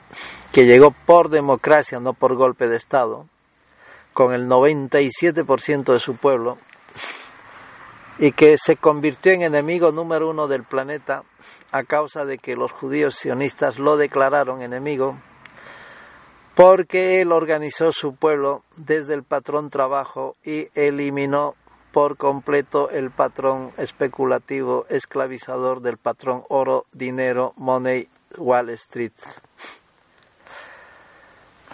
que 0.51 0.65
llegó 0.65 0.91
por 0.91 1.29
democracia, 1.29 1.99
no 1.99 2.13
por 2.13 2.35
golpe 2.35 2.67
de 2.67 2.77
Estado, 2.77 3.27
con 4.13 4.33
el 4.33 4.47
97% 4.47 5.93
de 5.93 5.99
su 5.99 6.15
pueblo, 6.15 6.57
y 8.17 8.31
que 8.31 8.57
se 8.57 8.77
convirtió 8.77 9.31
en 9.31 9.43
enemigo 9.43 9.91
número 9.91 10.29
uno 10.29 10.47
del 10.47 10.63
planeta 10.63 11.23
a 11.71 11.83
causa 11.83 12.25
de 12.25 12.39
que 12.39 12.55
los 12.55 12.71
judíos 12.71 13.15
sionistas 13.15 13.77
lo 13.77 13.95
declararon 13.95 14.61
enemigo, 14.61 15.17
porque 16.55 17.21
él 17.21 17.31
organizó 17.31 17.91
su 17.91 18.15
pueblo 18.15 18.63
desde 18.75 19.13
el 19.13 19.23
patrón 19.23 19.69
trabajo 19.69 20.35
y 20.43 20.69
eliminó 20.75 21.55
por 21.91 22.17
completo 22.17 22.89
el 22.89 23.11
patrón 23.11 23.71
especulativo 23.77 24.85
esclavizador 24.89 25.81
del 25.81 25.97
patrón 25.97 26.43
oro, 26.49 26.85
dinero, 26.91 27.53
money, 27.57 28.07
Wall 28.37 28.69
Street. 28.71 29.11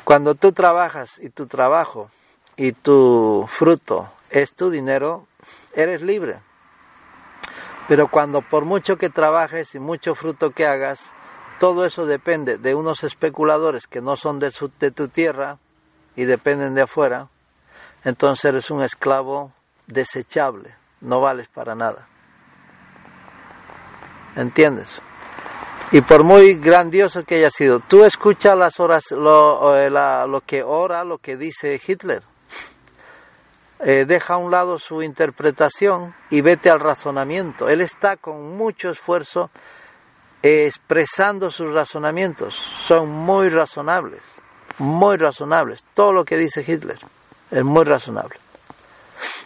Cuando 0.04 0.36
tú 0.36 0.54
trabajas 0.54 1.20
y 1.20 1.30
tu 1.30 1.48
trabajo 1.48 2.10
y 2.56 2.72
tu 2.72 3.46
fruto 3.48 4.10
es 4.30 4.54
tu 4.54 4.70
dinero, 4.70 5.28
eres 5.76 6.02
libre. 6.02 6.40
Pero 7.88 8.10
cuando 8.10 8.42
por 8.42 8.66
mucho 8.66 8.98
que 8.98 9.10
trabajes 9.10 9.76
y 9.76 9.80
mucho 9.80 10.16
fruto 10.16 10.52
que 10.52 10.66
hagas, 10.66 11.14
todo 11.60 11.86
eso 11.86 12.06
depende 12.06 12.58
de 12.58 12.76
unos 12.76 13.04
especuladores 13.04 13.88
que 13.88 14.02
no 14.02 14.16
son 14.16 14.40
de, 14.40 14.54
de 14.80 14.92
tu 14.92 15.08
tierra 15.08 15.58
y 16.16 16.26
dependen 16.26 16.76
de 16.76 16.82
afuera, 16.82 17.28
entonces 18.04 18.46
eres 18.46 18.72
un 18.72 18.84
esclavo 18.84 19.52
desechable, 19.86 20.76
no 21.02 21.22
vales 21.22 21.48
para 21.48 21.76
nada. 21.76 22.08
¿Entiendes? 24.36 25.02
Y 25.92 26.02
por 26.02 26.24
muy 26.24 26.56
grandioso 26.56 27.24
que 27.24 27.36
haya 27.36 27.50
sido, 27.50 27.80
tú 27.80 28.04
escuchas 28.04 28.58
las 28.58 28.80
horas, 28.80 29.12
lo, 29.12 29.78
eh, 29.78 29.90
que 30.46 30.62
ora, 30.62 31.04
lo 31.06 31.18
que 31.18 31.38
dice 31.38 31.80
Hitler. 31.86 32.24
Eh, 33.80 34.06
deja 34.06 34.34
a 34.34 34.38
un 34.38 34.52
lado 34.52 34.80
su 34.80 35.02
interpretación 35.02 36.14
y 36.30 36.42
vete 36.42 36.70
al 36.70 36.82
razonamiento. 36.82 37.70
Él 37.70 37.82
está 37.82 38.18
con 38.18 38.58
mucho 38.58 38.90
esfuerzo 38.90 39.50
expresando 40.44 41.52
sus 41.52 41.74
razonamientos. 41.74 42.56
Son 42.56 43.10
muy 43.10 43.50
razonables, 43.50 44.22
muy 44.78 45.18
razonables. 45.18 45.84
Todo 45.94 46.14
lo 46.14 46.26
que 46.26 46.38
dice 46.38 46.64
Hitler 46.66 47.00
es 47.52 47.64
muy 47.64 47.84
razonable. 47.84 48.38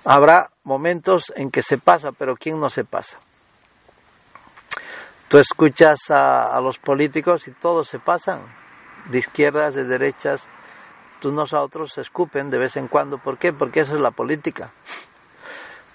Habrá 0.03 0.49
momentos 0.63 1.31
en 1.35 1.51
que 1.51 1.61
se 1.61 1.77
pasa, 1.77 2.11
pero 2.11 2.35
¿quién 2.35 2.59
no 2.59 2.69
se 2.69 2.83
pasa? 2.83 3.19
Tú 5.27 5.37
escuchas 5.37 6.09
a, 6.09 6.59
los 6.61 6.79
políticos 6.79 7.47
y 7.47 7.51
todos 7.51 7.87
se 7.87 7.99
pasan, 7.99 8.41
de 9.09 9.19
izquierdas, 9.19 9.75
de 9.75 9.85
derechas, 9.85 10.47
unos 11.23 11.53
a 11.53 11.61
otros 11.61 11.93
se 11.93 12.01
escupen 12.01 12.49
de 12.49 12.57
vez 12.57 12.75
en 12.77 12.87
cuando. 12.87 13.17
¿Por 13.17 13.37
qué? 13.37 13.53
Porque 13.53 13.81
esa 13.81 13.93
es 13.93 14.01
la 14.01 14.11
política. 14.11 14.71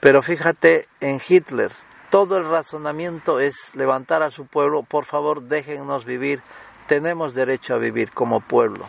Pero 0.01 0.23
fíjate 0.23 0.89
en 1.01 1.21
Hitler, 1.27 1.73
todo 2.11 2.39
el 2.39 2.49
razonamiento 2.49 3.41
es 3.41 3.75
levantar 3.75 4.23
a 4.23 4.31
su 4.31 4.47
pueblo, 4.47 4.83
por 4.83 5.05
favor 5.05 5.43
déjennos 5.43 6.05
vivir, 6.05 6.43
tenemos 6.87 7.35
derecho 7.35 7.75
a 7.75 7.79
vivir 7.79 8.13
como 8.13 8.41
pueblo. 8.41 8.87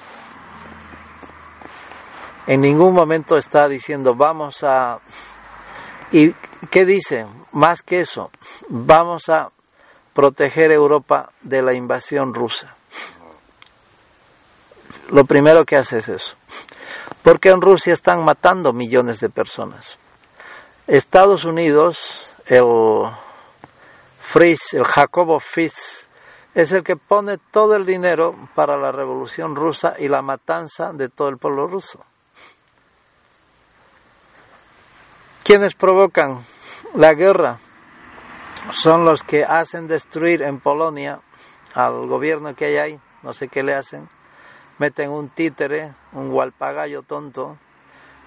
En 2.48 2.62
ningún 2.62 2.94
momento 2.94 3.38
está 3.38 3.68
diciendo 3.68 4.16
vamos 4.16 4.64
a... 4.64 5.00
¿Y 6.12 6.32
qué 6.72 6.86
dice? 6.86 7.26
Más 7.52 7.82
que 7.82 8.02
eso, 8.02 8.32
vamos 8.70 9.30
a 9.30 9.52
proteger 10.14 10.72
Europa 10.72 11.32
de 11.42 11.62
la 11.62 11.74
invasión 11.74 12.34
rusa. 12.34 12.76
Lo 15.10 15.26
primero 15.26 15.66
que 15.66 15.76
hace 15.76 16.00
es 16.00 16.10
eso. 16.10 16.36
Porque 17.22 17.50
en 17.50 17.62
Rusia 17.62 17.94
están 17.94 18.24
matando 18.24 18.74
millones 18.74 19.20
de 19.20 19.30
personas. 19.30 19.98
Estados 20.88 21.46
Unidos, 21.46 22.30
el 22.48 23.12
Fritz, 24.18 24.74
el 24.74 24.84
Jacobo 24.84 25.40
Fritz, 25.40 26.08
es 26.54 26.72
el 26.72 26.84
que 26.84 26.96
pone 26.96 27.38
todo 27.52 27.76
el 27.76 27.86
dinero 27.86 28.36
para 28.56 28.78
la 28.78 28.92
revolución 28.92 29.56
rusa 29.56 29.96
y 30.00 30.08
la 30.08 30.22
matanza 30.22 30.92
de 30.94 31.10
todo 31.10 31.30
el 31.30 31.38
pueblo 31.38 31.68
ruso. 31.68 32.04
¿Quiénes 35.44 35.76
provocan 35.76 36.44
la 36.96 37.14
guerra? 37.14 37.60
son 38.72 39.06
los 39.06 39.24
que 39.24 39.44
hacen 39.44 39.88
destruir 39.88 40.42
en 40.42 40.60
Polonia 40.60 41.20
al 41.74 42.08
gobierno 42.08 42.56
que 42.56 42.66
hay 42.66 42.78
ahí, 42.78 43.00
no 43.24 43.34
sé 43.34 43.48
qué 43.48 43.64
le 43.64 43.74
hacen, 43.74 44.10
meten 44.78 45.12
un 45.12 45.30
títere, 45.30 45.94
un 46.14 46.30
gualpagallo 46.30 47.04
tonto, 47.04 47.58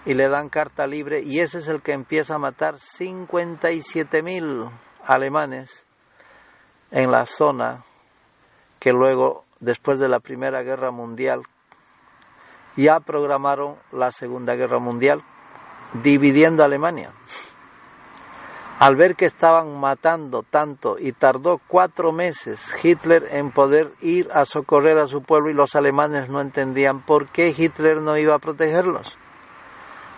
y 0.07 0.15
le 0.15 0.29
dan 0.29 0.49
carta 0.49 0.87
libre, 0.87 1.21
y 1.21 1.41
ese 1.41 1.59
es 1.59 1.69
el 1.69 1.83
que 1.83 1.93
empieza 1.93 2.35
a 2.35 2.39
matar 2.39 2.79
57 2.79 4.23
mil 4.23 4.67
alemanes 5.05 5.85
en 6.91 7.11
la 7.11 7.27
zona 7.27 7.83
que 8.79 8.93
luego, 8.93 9.45
después 9.61 9.99
de 9.99 10.09
la 10.09 10.21
Primera 10.21 10.63
Guerra 10.63 10.91
Mundial, 10.91 11.43
ya 12.77 13.01
programaron 13.01 13.77
la 13.93 14.11
Segunda 14.11 14.55
Guerra 14.55 14.79
Mundial, 14.79 15.23
dividiendo 16.03 16.65
Alemania 16.65 17.13
al 18.81 18.97
ver 18.97 19.15
que 19.15 19.27
estaban 19.27 19.79
matando 19.79 20.43
tanto 20.43 20.97
y 20.99 21.13
tardó 21.13 21.61
cuatro 21.69 22.13
meses 22.13 22.73
Hitler 22.83 23.29
en 23.31 23.51
poder 23.51 23.93
ir 24.01 24.31
a 24.33 24.47
socorrer 24.47 24.97
a 24.97 25.07
su 25.07 25.23
pueblo 25.23 25.51
y 25.51 25.55
los 25.55 25.75
alemanes 25.75 26.31
no 26.31 26.41
entendían 26.41 27.03
por 27.03 27.27
qué 27.27 27.55
Hitler 27.55 28.01
no 28.01 28.17
iba 28.17 28.35
a 28.35 28.39
protegerlos. 28.39 29.19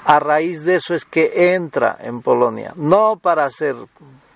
A 0.05 0.19
raíz 0.19 0.65
de 0.65 0.77
eso 0.77 0.95
es 0.95 1.05
que 1.05 1.55
entra 1.55 1.97
en 2.01 2.23
Polonia, 2.23 2.73
no 2.77 3.17
para 3.17 3.45
hacer 3.45 3.77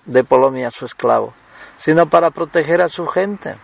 de 0.05 0.23
Polonia 0.23 0.71
su 0.71 0.85
esclavo, 0.85 1.33
sino 1.77 2.09
para 2.09 2.31
proteger 2.31 2.81
a 2.81 2.89
su 2.89 3.07
gente. 3.07 3.55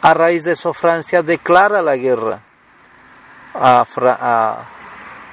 A 0.00 0.14
raíz 0.14 0.44
de 0.44 0.52
eso 0.52 0.72
Francia 0.72 1.22
declara 1.22 1.82
la 1.82 1.96
guerra 1.96 2.40
a, 3.54 4.66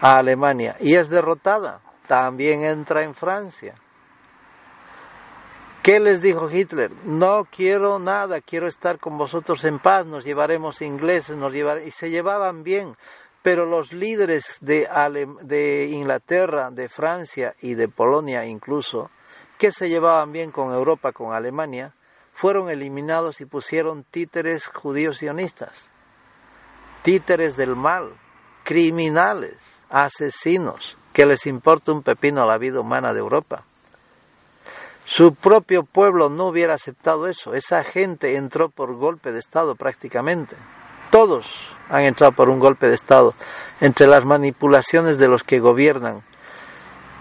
Alemania 0.02 0.76
y 0.80 0.96
es 0.96 1.10
derrotada. 1.10 1.80
También 2.08 2.64
entra 2.64 3.02
en 3.02 3.16
Francia 3.16 3.74
¿Qué 5.86 6.00
les 6.00 6.20
dijo 6.20 6.50
Hitler? 6.50 6.90
No 7.04 7.46
quiero 7.46 8.00
nada, 8.00 8.42
quiero 8.42 8.66
estar 8.66 8.98
con 8.98 9.20
vosotros 9.20 9.64
en 9.66 9.78
paz, 9.78 10.08
nos 10.08 10.26
llevaremos 10.26 10.82
ingleses, 10.82 11.38
nos 11.38 11.54
y 11.54 11.92
se 11.92 12.10
llevaban 12.10 12.64
bien, 12.64 12.98
pero 13.46 13.68
los 13.68 13.94
líderes 13.94 14.58
de, 14.62 15.88
Inglaterra, 15.92 16.72
de 16.72 16.90
Francia 16.90 17.54
y 17.62 17.76
de 17.76 17.88
Polonia 17.88 18.44
incluso, 18.48 19.12
que 19.60 19.72
se 19.72 19.88
llevaban 19.88 20.32
bien 20.32 20.50
con 20.50 20.74
Europa, 20.74 21.12
con 21.12 21.32
Alemania, 21.32 21.94
fueron 22.34 22.72
eliminados 22.72 23.42
y 23.42 23.46
pusieron 23.46 24.04
títeres 24.04 24.66
judíos 24.66 25.20
sionistas, 25.20 25.92
títeres 27.04 27.56
del 27.56 27.76
mal, 27.76 28.16
criminales, 28.64 29.54
asesinos, 29.92 30.98
que 31.14 31.28
les 31.28 31.46
importa 31.46 31.92
un 31.92 32.02
pepino 32.02 32.42
a 32.42 32.48
la 32.48 32.58
vida 32.58 32.80
humana 32.80 33.14
de 33.14 33.20
Europa. 33.20 33.64
Su 35.06 35.36
propio 35.36 35.84
pueblo 35.84 36.30
no 36.30 36.48
hubiera 36.48 36.74
aceptado 36.74 37.28
eso. 37.28 37.54
Esa 37.54 37.84
gente 37.84 38.38
entró 38.38 38.70
por 38.70 38.96
golpe 38.96 39.32
de 39.32 39.38
Estado 39.38 39.76
prácticamente. 39.76 40.56
Todos 41.10 41.68
han 41.90 42.04
entrado 42.04 42.34
por 42.34 42.50
un 42.50 42.60
golpe 42.60 42.88
de 42.88 42.96
Estado 42.96 43.34
entre 43.82 44.08
las 44.08 44.26
manipulaciones 44.26 45.18
de 45.18 45.28
los 45.28 45.44
que 45.44 45.60
gobiernan, 45.60 46.24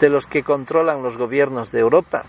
de 0.01 0.09
los 0.09 0.27
que 0.27 0.43
controlan 0.43 1.03
los 1.03 1.17
gobiernos 1.17 1.71
de 1.71 1.81
Europa. 1.81 2.25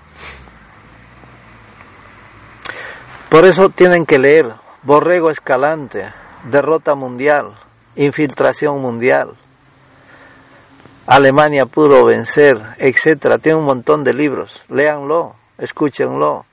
Por 3.29 3.45
eso 3.45 3.69
tienen 3.69 4.05
que 4.05 4.19
leer 4.19 4.53
Borrego 4.83 5.29
Escalante, 5.29 6.13
Derrota 6.43 6.95
Mundial, 6.95 7.55
Infiltración 7.95 8.81
Mundial, 8.81 9.35
Alemania 11.07 11.67
pudo 11.67 12.03
vencer, 12.03 12.59
etcétera. 12.79 13.37
Tiene 13.37 13.59
un 13.59 13.65
montón 13.65 14.03
de 14.03 14.11
libros. 14.11 14.63
Léanlo 14.69 15.35
escúchenlo, 15.57 16.45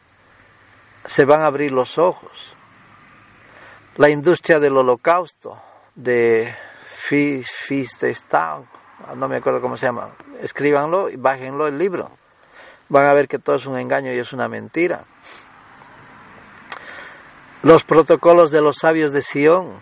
se 1.07 1.25
van 1.25 1.43
a 1.43 1.47
abrir 1.47 1.73
los 1.73 1.99
ojos. 1.99 2.31
La 3.97 4.09
industria 4.09 4.59
del 4.59 4.77
holocausto, 4.77 5.61
de 5.95 6.55
Fistestau, 6.85 8.65
no 9.17 9.29
me 9.29 9.37
acuerdo 9.37 9.61
cómo 9.61 9.77
se 9.77 9.85
llama, 9.85 10.11
escríbanlo 10.41 11.11
y 11.11 11.17
bájenlo 11.17 11.67
el 11.67 11.77
libro. 11.77 12.11
Van 12.89 13.07
a 13.07 13.13
ver 13.13 13.29
que 13.29 13.39
todo 13.39 13.57
es 13.57 13.67
un 13.67 13.79
engaño 13.79 14.13
y 14.13 14.19
es 14.19 14.33
una 14.33 14.49
mentira. 14.49 15.05
Los 17.63 17.85
protocolos 17.85 18.51
de 18.51 18.63
los 18.63 18.77
sabios 18.79 19.13
de 19.13 19.23
Sion, 19.23 19.73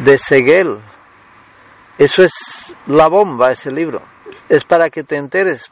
de 0.00 0.18
Segel. 0.18 0.80
Eso 1.96 2.24
es 2.24 2.74
la 2.86 3.06
bomba, 3.08 3.52
ese 3.52 3.70
libro. 3.70 4.02
Es 4.48 4.64
para 4.64 4.90
que 4.90 5.04
te 5.04 5.16
enteres, 5.16 5.70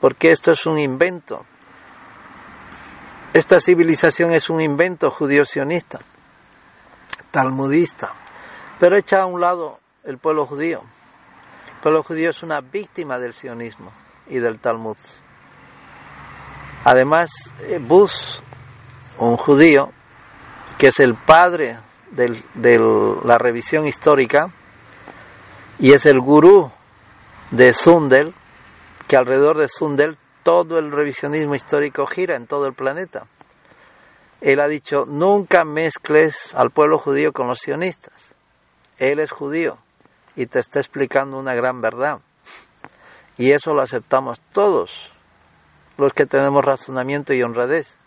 porque 0.00 0.30
esto 0.30 0.52
es 0.52 0.64
un 0.66 0.78
invento. 0.78 1.44
Esta 3.38 3.60
civilización 3.60 4.32
es 4.32 4.50
un 4.50 4.60
invento 4.60 5.12
judío-sionista, 5.12 6.00
talmudista, 7.30 8.12
pero 8.80 8.96
echa 8.96 9.22
a 9.22 9.26
un 9.26 9.40
lado 9.40 9.78
el 10.02 10.18
pueblo 10.18 10.44
judío. 10.44 10.82
El 11.76 11.80
pueblo 11.80 12.02
judío 12.02 12.30
es 12.30 12.42
una 12.42 12.60
víctima 12.60 13.16
del 13.20 13.32
sionismo 13.32 13.92
y 14.26 14.40
del 14.40 14.58
Talmud. 14.58 14.96
Además, 16.82 17.30
eh, 17.60 17.78
Bus, 17.80 18.42
un 19.18 19.36
judío, 19.36 19.92
que 20.76 20.88
es 20.88 20.98
el 20.98 21.14
padre 21.14 21.78
de 22.10 23.20
la 23.24 23.38
revisión 23.38 23.86
histórica 23.86 24.50
y 25.78 25.92
es 25.92 26.06
el 26.06 26.18
gurú 26.18 26.72
de 27.52 27.72
Zundel, 27.72 28.34
que 29.06 29.16
alrededor 29.16 29.58
de 29.58 29.68
Zundel 29.68 30.18
todo 30.48 30.78
el 30.78 30.90
revisionismo 30.90 31.54
histórico 31.54 32.06
gira 32.06 32.34
en 32.34 32.46
todo 32.46 32.66
el 32.66 32.72
planeta. 32.72 33.26
Él 34.40 34.60
ha 34.60 34.66
dicho, 34.66 35.04
nunca 35.06 35.62
mezcles 35.66 36.54
al 36.54 36.70
pueblo 36.70 36.98
judío 36.98 37.34
con 37.34 37.48
los 37.48 37.58
sionistas. 37.58 38.34
Él 38.96 39.20
es 39.20 39.30
judío 39.30 39.76
y 40.36 40.46
te 40.46 40.58
está 40.58 40.80
explicando 40.80 41.38
una 41.38 41.54
gran 41.54 41.82
verdad. 41.82 42.20
Y 43.36 43.52
eso 43.52 43.74
lo 43.74 43.82
aceptamos 43.82 44.40
todos 44.50 45.12
los 45.98 46.14
que 46.14 46.24
tenemos 46.24 46.64
razonamiento 46.64 47.34
y 47.34 47.42
honradez. 47.42 47.98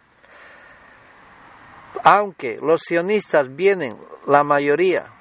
Aunque 2.03 2.57
los 2.59 2.81
sionistas 2.81 3.55
vienen, 3.55 3.97
la 4.25 4.43
mayoría, 4.43 5.13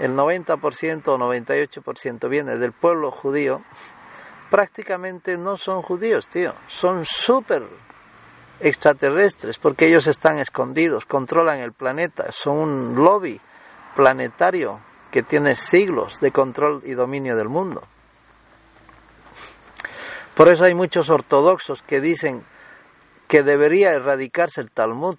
el 0.00 0.16
90% 0.16 1.06
o 1.06 1.18
98% 1.18 2.28
viene 2.28 2.58
del 2.58 2.72
pueblo 2.72 3.12
judío, 3.12 3.62
prácticamente 4.54 5.36
no 5.36 5.56
son 5.56 5.82
judíos, 5.82 6.28
tío. 6.28 6.54
Son 6.68 7.04
súper 7.04 7.64
extraterrestres 8.60 9.58
porque 9.58 9.88
ellos 9.88 10.06
están 10.06 10.38
escondidos, 10.38 11.06
controlan 11.06 11.58
el 11.58 11.72
planeta, 11.72 12.30
son 12.30 12.58
un 12.58 12.94
lobby 12.94 13.40
planetario 13.96 14.78
que 15.10 15.24
tiene 15.24 15.56
siglos 15.56 16.20
de 16.20 16.30
control 16.30 16.82
y 16.84 16.92
dominio 16.92 17.36
del 17.36 17.48
mundo. 17.48 17.82
Por 20.36 20.46
eso 20.46 20.66
hay 20.66 20.74
muchos 20.76 21.10
ortodoxos 21.10 21.82
que 21.82 22.00
dicen 22.00 22.44
que 23.26 23.42
debería 23.42 23.90
erradicarse 23.90 24.60
el 24.60 24.70
Talmud 24.70 25.18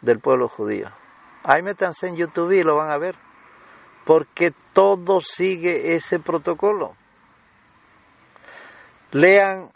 del 0.00 0.20
pueblo 0.20 0.46
judío. 0.46 0.92
Ahí 1.42 1.60
métanse 1.60 2.06
en 2.06 2.14
YouTube 2.14 2.52
y 2.52 2.62
lo 2.62 2.76
van 2.76 2.92
a 2.92 2.98
ver. 2.98 3.16
Porque 4.04 4.54
todo 4.72 5.20
sigue 5.20 5.96
ese 5.96 6.20
protocolo. 6.20 6.94
Lean 9.12 9.70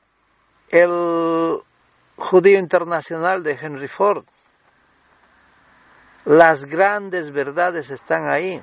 el 0.68 1.61
judío 2.16 2.59
internacional 2.59 3.43
de 3.43 3.59
Henry 3.61 3.89
Ford. 3.89 4.24
Las 6.24 6.64
grandes 6.66 7.33
verdades 7.33 7.91
están 7.91 8.28
ahí. 8.28 8.62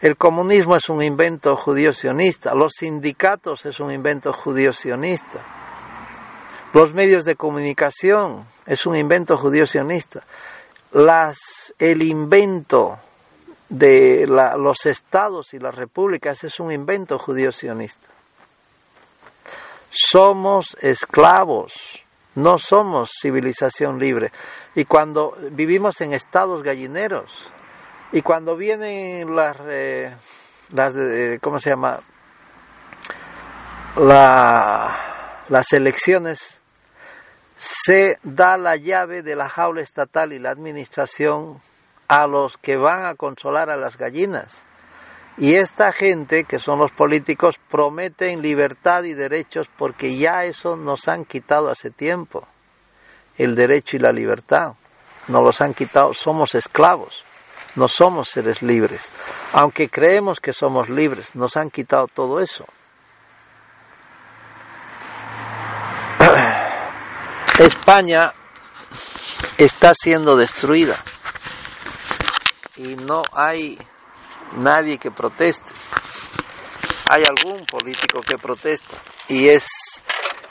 El 0.00 0.16
comunismo 0.16 0.74
es 0.74 0.88
un 0.88 1.00
invento 1.00 1.56
judío-sionista, 1.56 2.54
los 2.54 2.72
sindicatos 2.72 3.64
es 3.66 3.78
un 3.78 3.92
invento 3.92 4.32
judío-sionista, 4.32 5.46
los 6.74 6.92
medios 6.92 7.24
de 7.24 7.36
comunicación 7.36 8.44
es 8.66 8.84
un 8.84 8.96
invento 8.96 9.38
judío-sionista, 9.38 10.24
el 11.78 12.02
invento 12.02 12.98
de 13.68 14.26
los 14.26 14.86
estados 14.86 15.54
y 15.54 15.60
las 15.60 15.76
repúblicas 15.76 16.42
es 16.42 16.58
un 16.58 16.72
invento 16.72 17.16
judío-sionista. 17.16 18.08
Somos 19.92 20.74
esclavos, 20.80 21.72
no 22.34 22.56
somos 22.56 23.10
civilización 23.20 23.98
libre. 23.98 24.32
Y 24.74 24.86
cuando 24.86 25.36
vivimos 25.50 26.00
en 26.00 26.14
estados 26.14 26.62
gallineros, 26.62 27.50
y 28.10 28.22
cuando 28.22 28.56
vienen 28.56 29.36
las, 29.36 29.56
eh, 29.66 30.14
las 30.70 30.94
¿cómo 31.40 31.58
se 31.60 31.70
llama? 31.70 32.00
La, 33.96 35.44
las 35.48 35.72
elecciones, 35.72 36.62
se 37.56 38.16
da 38.22 38.56
la 38.56 38.76
llave 38.76 39.22
de 39.22 39.36
la 39.36 39.48
jaula 39.48 39.82
estatal 39.82 40.32
y 40.32 40.38
la 40.38 40.50
administración 40.50 41.60
a 42.08 42.26
los 42.26 42.56
que 42.58 42.76
van 42.76 43.04
a 43.04 43.14
consolar 43.14 43.70
a 43.70 43.76
las 43.76 43.96
gallinas. 43.96 44.62
Y 45.38 45.54
esta 45.54 45.92
gente, 45.92 46.44
que 46.44 46.58
son 46.58 46.78
los 46.78 46.92
políticos, 46.92 47.58
prometen 47.70 48.42
libertad 48.42 49.04
y 49.04 49.14
derechos 49.14 49.68
porque 49.76 50.16
ya 50.16 50.44
eso 50.44 50.76
nos 50.76 51.08
han 51.08 51.24
quitado 51.24 51.70
hace 51.70 51.90
tiempo. 51.90 52.46
El 53.38 53.54
derecho 53.54 53.96
y 53.96 54.00
la 54.00 54.12
libertad. 54.12 54.74
Nos 55.28 55.42
los 55.42 55.60
han 55.60 55.72
quitado, 55.72 56.12
somos 56.12 56.54
esclavos. 56.54 57.24
No 57.74 57.88
somos 57.88 58.28
seres 58.28 58.60
libres. 58.60 59.08
Aunque 59.52 59.88
creemos 59.88 60.40
que 60.40 60.52
somos 60.52 60.90
libres, 60.90 61.34
nos 61.34 61.56
han 61.56 61.70
quitado 61.70 62.06
todo 62.08 62.40
eso. 62.40 62.66
España 67.58 68.34
está 69.56 69.94
siendo 69.94 70.36
destruida 70.36 71.02
y 72.76 72.96
no 72.96 73.22
hay 73.32 73.78
nadie 74.56 74.98
que 74.98 75.10
proteste. 75.10 75.70
Hay 77.08 77.24
algún 77.24 77.64
político 77.66 78.20
que 78.20 78.38
protesta 78.38 78.96
y 79.28 79.48
es 79.48 79.66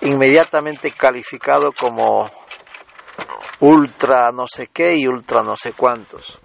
inmediatamente 0.01 0.91
calificado 0.91 1.71
como 1.71 2.29
ultra 3.61 4.31
no 4.31 4.45
sé 4.47 4.67
qué 4.67 4.95
y 4.95 5.07
ultra 5.07 5.43
no 5.43 5.55
sé 5.55 5.73
cuántos. 5.73 6.39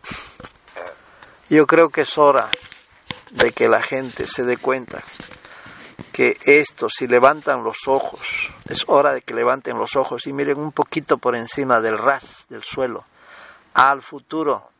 Yo 1.49 1.67
creo 1.67 1.89
que 1.91 2.03
es 2.03 2.19
hora 2.19 2.51
de 3.31 3.53
que 3.53 3.69
la 3.69 3.83
gente 3.83 4.27
se 4.27 4.43
dé 4.45 4.57
cuenta 4.57 5.03
que 6.13 6.37
esto, 6.45 6.89
si 6.89 7.07
levantan 7.07 7.63
los 7.63 7.77
ojos, 7.87 8.21
es 8.69 8.85
hora 8.87 9.13
de 9.13 9.23
que 9.23 9.35
levanten 9.35 9.79
los 9.79 9.97
ojos 9.97 10.27
y 10.27 10.33
miren 10.33 10.59
un 10.59 10.73
poquito 10.73 11.19
por 11.19 11.37
encima 11.37 11.81
del 11.81 11.99
ras, 11.99 12.47
del 12.49 12.63
suelo, 12.63 13.05
al 13.75 14.03
futuro, 14.03 14.71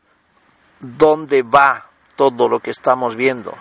dónde 0.79 1.43
va 1.43 1.87
todo 2.17 2.49
lo 2.49 2.59
que 2.59 2.71
estamos 2.71 3.15
viendo. 3.15 3.53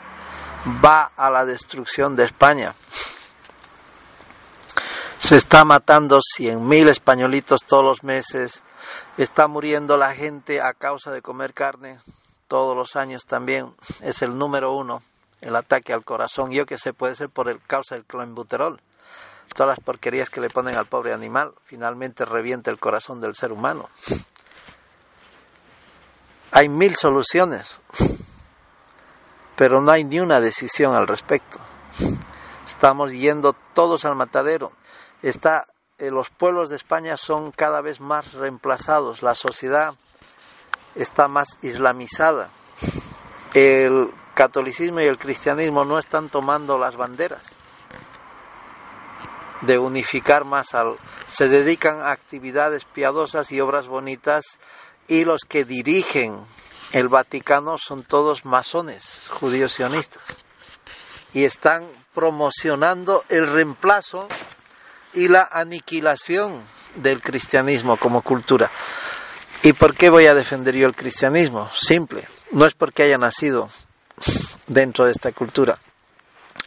Va 0.85 1.13
a 1.17 1.31
la 1.31 1.45
destrucción 1.45 2.17
de 2.17 2.25
España. 2.25 2.75
Se 5.21 5.37
está 5.37 5.65
matando 5.65 6.19
cien 6.21 6.67
mil 6.67 6.89
españolitos 6.89 7.63
todos 7.65 7.85
los 7.85 8.03
meses. 8.03 8.65
Está 9.17 9.47
muriendo 9.47 9.97
la 9.97 10.13
gente 10.15 10.61
a 10.61 10.75
causa 10.75 11.13
de 11.13 11.23
comer 11.23 11.55
carne 11.55 11.99
todos 12.49 12.77
los 12.77 12.97
años 12.97 13.27
también 13.27 13.75
es 14.03 14.23
el 14.23 14.39
número 14.39 14.73
uno, 14.73 15.03
el 15.41 15.57
ataque 15.57 15.93
al 15.93 16.05
corazón. 16.05 16.51
Yo 16.51 16.67
que 16.67 16.79
sé, 16.79 16.93
puede 16.93 17.17
ser 17.17 17.29
por 17.29 17.49
el 17.49 17.61
causa 17.61 17.97
del 17.97 18.05
clenbuterol. 18.05 18.81
Todas 19.55 19.79
las 19.79 19.85
porquerías 19.85 20.31
que 20.31 20.41
le 20.41 20.51
ponen 20.51 20.77
al 20.77 20.87
pobre 20.87 21.13
animal, 21.13 21.55
finalmente 21.65 22.25
revienta 22.25 22.71
el 22.71 22.79
corazón 22.79 23.21
del 23.21 23.35
ser 23.35 23.53
humano. 23.53 23.89
Hay 26.53 26.69
mil 26.69 26.95
soluciones, 26.95 27.81
pero 29.57 29.81
no 29.81 29.91
hay 29.91 30.05
ni 30.05 30.21
una 30.21 30.41
decisión 30.41 30.95
al 30.95 31.09
respecto. 31.09 31.59
Estamos 32.67 33.13
yendo 33.13 33.55
todos 33.75 34.05
al 34.05 34.15
matadero. 34.15 34.73
Está, 35.23 35.67
eh, 35.99 36.11
los 36.11 36.31
pueblos 36.31 36.69
de 36.69 36.77
España 36.77 37.17
son 37.17 37.53
cada 37.53 37.81
vez 37.81 38.01
más 38.01 38.35
reemplazados. 38.35 39.23
La 39.23 39.35
sociedad 39.35 39.95
está 40.95 41.29
más 41.29 41.59
islamizada. 41.63 42.51
El 43.55 44.13
catolicismo 44.35 45.01
y 45.01 45.05
el 45.05 45.19
cristianismo 45.19 45.85
no 45.85 45.99
están 45.99 46.29
tomando 46.29 46.79
las 46.79 46.97
banderas 46.97 47.57
de 49.63 49.79
unificar 49.79 50.45
más 50.45 50.75
al 50.75 50.99
se 51.27 51.49
dedican 51.49 52.01
a 52.01 52.11
actividades 52.11 52.85
piadosas 52.85 53.51
y 53.53 53.61
obras 53.61 53.89
bonitas 53.89 54.45
y 55.09 55.25
los 55.25 55.41
que 55.49 55.65
dirigen 55.65 56.41
el 56.93 57.09
Vaticano 57.09 57.79
son 57.79 58.03
todos 58.03 58.45
masones, 58.45 59.29
judíos 59.31 59.75
sionistas 59.75 60.23
y 61.35 61.45
están 61.45 61.87
promocionando 62.15 63.25
el 63.29 63.47
reemplazo 63.47 64.29
y 65.13 65.29
la 65.29 65.49
aniquilación 65.51 66.63
del 66.95 67.21
cristianismo 67.21 67.97
como 67.97 68.23
cultura. 68.23 68.71
¿Y 69.63 69.73
por 69.73 69.95
qué 69.95 70.11
voy 70.11 70.27
a 70.27 70.35
defender 70.35 70.75
yo 70.77 70.87
el 70.87 70.95
cristianismo? 70.95 71.69
Simple. 71.77 72.27
No 72.53 72.67
es 72.67 72.75
porque 72.75 73.03
haya 73.03 73.19
nacido 73.19 73.69
dentro 74.67 75.05
de 75.05 75.13
esta 75.13 75.33
cultura. 75.33 75.79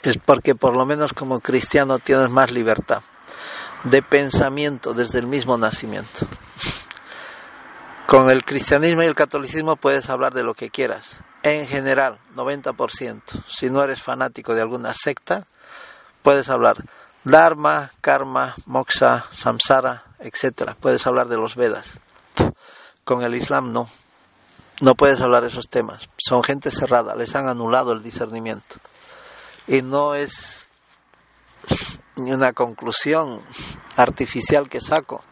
Es 0.03 0.17
porque 0.17 0.55
por 0.55 0.75
lo 0.75 0.85
menos 0.85 1.13
como 1.13 1.39
cristiano 1.39 1.99
tienes 1.99 2.29
más 2.29 2.51
libertad 2.51 3.01
de 3.83 4.01
pensamiento 4.01 4.93
desde 4.93 5.19
el 5.19 5.27
mismo 5.27 5.57
nacimiento. 5.57 6.27
Con 8.09 8.31
el 8.31 8.43
cristianismo 8.43 9.03
y 9.03 9.05
el 9.05 9.13
catolicismo 9.13 9.75
puedes 9.75 10.09
hablar 10.09 10.33
de 10.33 10.41
lo 10.41 10.55
que 10.55 10.71
quieras, 10.71 11.19
en 11.43 11.67
general, 11.67 12.17
90%. 12.35 13.21
Si 13.47 13.69
no 13.69 13.83
eres 13.83 14.01
fanático 14.01 14.55
de 14.55 14.61
alguna 14.61 14.95
secta, 14.95 15.45
puedes 16.23 16.49
hablar 16.49 16.83
Dharma, 17.23 17.91
Karma, 18.01 18.55
Moksha, 18.65 19.23
Samsara, 19.31 20.05
etc. 20.21 20.71
Puedes 20.79 21.05
hablar 21.05 21.27
de 21.27 21.37
los 21.37 21.55
Vedas. 21.55 21.99
Con 23.03 23.21
el 23.21 23.35
Islam 23.35 23.73
no. 23.73 23.87
No 24.81 24.95
puedes 24.95 25.21
hablar 25.21 25.43
esos 25.43 25.69
temas. 25.69 26.09
Son 26.17 26.41
gente 26.41 26.71
cerrada, 26.71 27.13
les 27.13 27.35
han 27.35 27.47
anulado 27.47 27.91
el 27.91 28.01
discernimiento. 28.01 28.77
Y 29.67 29.83
no 29.83 30.15
es 30.15 30.71
una 32.15 32.53
conclusión 32.53 33.43
artificial 33.97 34.67
que 34.67 34.81
saco. 34.81 35.23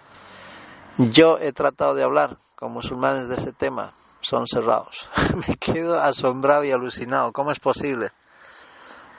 Yo 1.00 1.40
he 1.40 1.52
tratado 1.54 1.96
de 1.96 2.04
hablar 2.04 2.38
con 2.58 2.72
musulmanes 2.72 3.30
de 3.30 3.36
ese 3.36 3.54
tema, 3.54 3.94
son 4.20 4.48
cerrados. 4.48 5.10
Me 5.48 5.56
quedo 5.56 6.02
asombrado 6.02 6.64
y 6.64 6.72
alucinado. 6.72 7.32
¿Cómo 7.32 7.52
es 7.52 7.60
posible? 7.60 8.12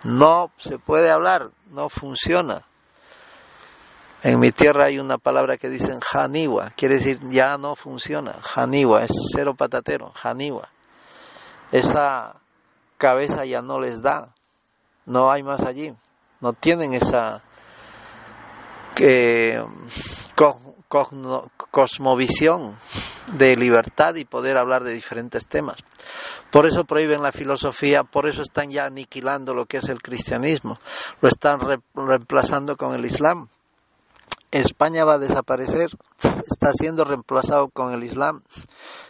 No 0.03 0.51
se 0.59 0.79
puede 0.79 1.11
hablar, 1.11 1.51
no 1.71 1.89
funciona. 1.89 2.65
En 4.25 4.41
mi 4.41 4.51
tierra 4.51 4.87
hay 4.87 4.99
una 4.99 5.19
palabra 5.19 5.57
que 5.57 5.69
dicen 5.69 6.01
janiwa, 6.01 6.71
quiere 6.71 6.97
decir 6.97 7.21
ya 7.31 7.57
no 7.57 7.77
funciona. 7.77 8.35
Janiwa 8.43 9.05
es 9.05 9.13
cero 9.33 9.55
patatero, 9.55 10.11
janiwa. 10.11 10.69
Esa 11.71 12.35
cabeza 12.97 13.45
ya 13.45 13.63
no 13.63 13.79
les 13.79 14.03
da, 14.03 14.35
no 15.07 15.31
hay 15.31 15.45
más 15.45 15.63
allí, 15.63 15.95
no 16.41 16.53
tienen 16.53 16.95
esa 16.95 17.43
que 18.97 19.65
cosmovisión 21.71 22.77
de 23.35 23.57
libertad 23.57 24.15
y 24.15 24.25
poder 24.25 24.57
hablar 24.57 24.85
de 24.85 24.93
diferentes 24.93 25.47
temas. 25.47 25.77
Por 26.51 26.67
eso 26.67 26.85
prohíben 26.85 27.23
la 27.23 27.33
filosofía, 27.33 28.05
por 28.05 28.27
eso 28.27 28.43
están 28.43 28.71
ya 28.71 28.87
aniquilando 28.87 29.55
lo 29.55 29.67
que 29.67 29.79
es 29.79 29.89
el 29.89 30.01
cristianismo, 30.01 30.79
lo 31.21 31.29
están 31.29 31.61
reemplazando 31.95 32.77
con 32.77 32.95
el 32.95 33.05
Islam. 33.05 33.49
España 34.51 35.05
va 35.05 35.15
a 35.15 35.19
desaparecer, 35.19 35.91
está 36.51 36.73
siendo 36.73 37.05
reemplazado 37.05 37.69
con 37.69 37.93
el 37.93 38.03
Islam, 38.03 38.43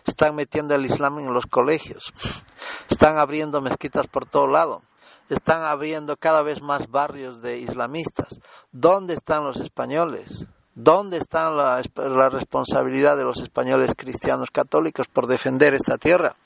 están 0.05 0.35
metiendo 0.35 0.75
el 0.75 0.85
Islam 0.85 1.21
en 1.21 1.33
los 1.33 1.47
colegios, 1.47 2.13
están 2.91 3.19
abriendo 3.19 3.61
mezquitas 3.61 4.09
por 4.09 4.27
todo 4.27 4.49
lado, 4.49 4.83
están 5.29 5.63
abriendo 5.63 6.17
cada 6.17 6.43
vez 6.43 6.61
más 6.61 6.91
barrios 6.91 7.41
de 7.41 7.59
islamistas. 7.59 8.41
¿Dónde 8.73 9.15
están 9.15 9.45
los 9.45 9.59
españoles? 9.61 10.49
¿Dónde 10.81 11.17
está 11.17 11.51
la, 11.51 11.83
responsabilidad 12.31 13.17
de 13.17 13.25
los 13.25 13.41
españoles 13.41 13.95
cristianos 13.97 14.53
católicos 14.53 15.09
por 15.09 15.27
defender 15.27 15.75
esta 15.75 15.99
tierra? 15.99 16.37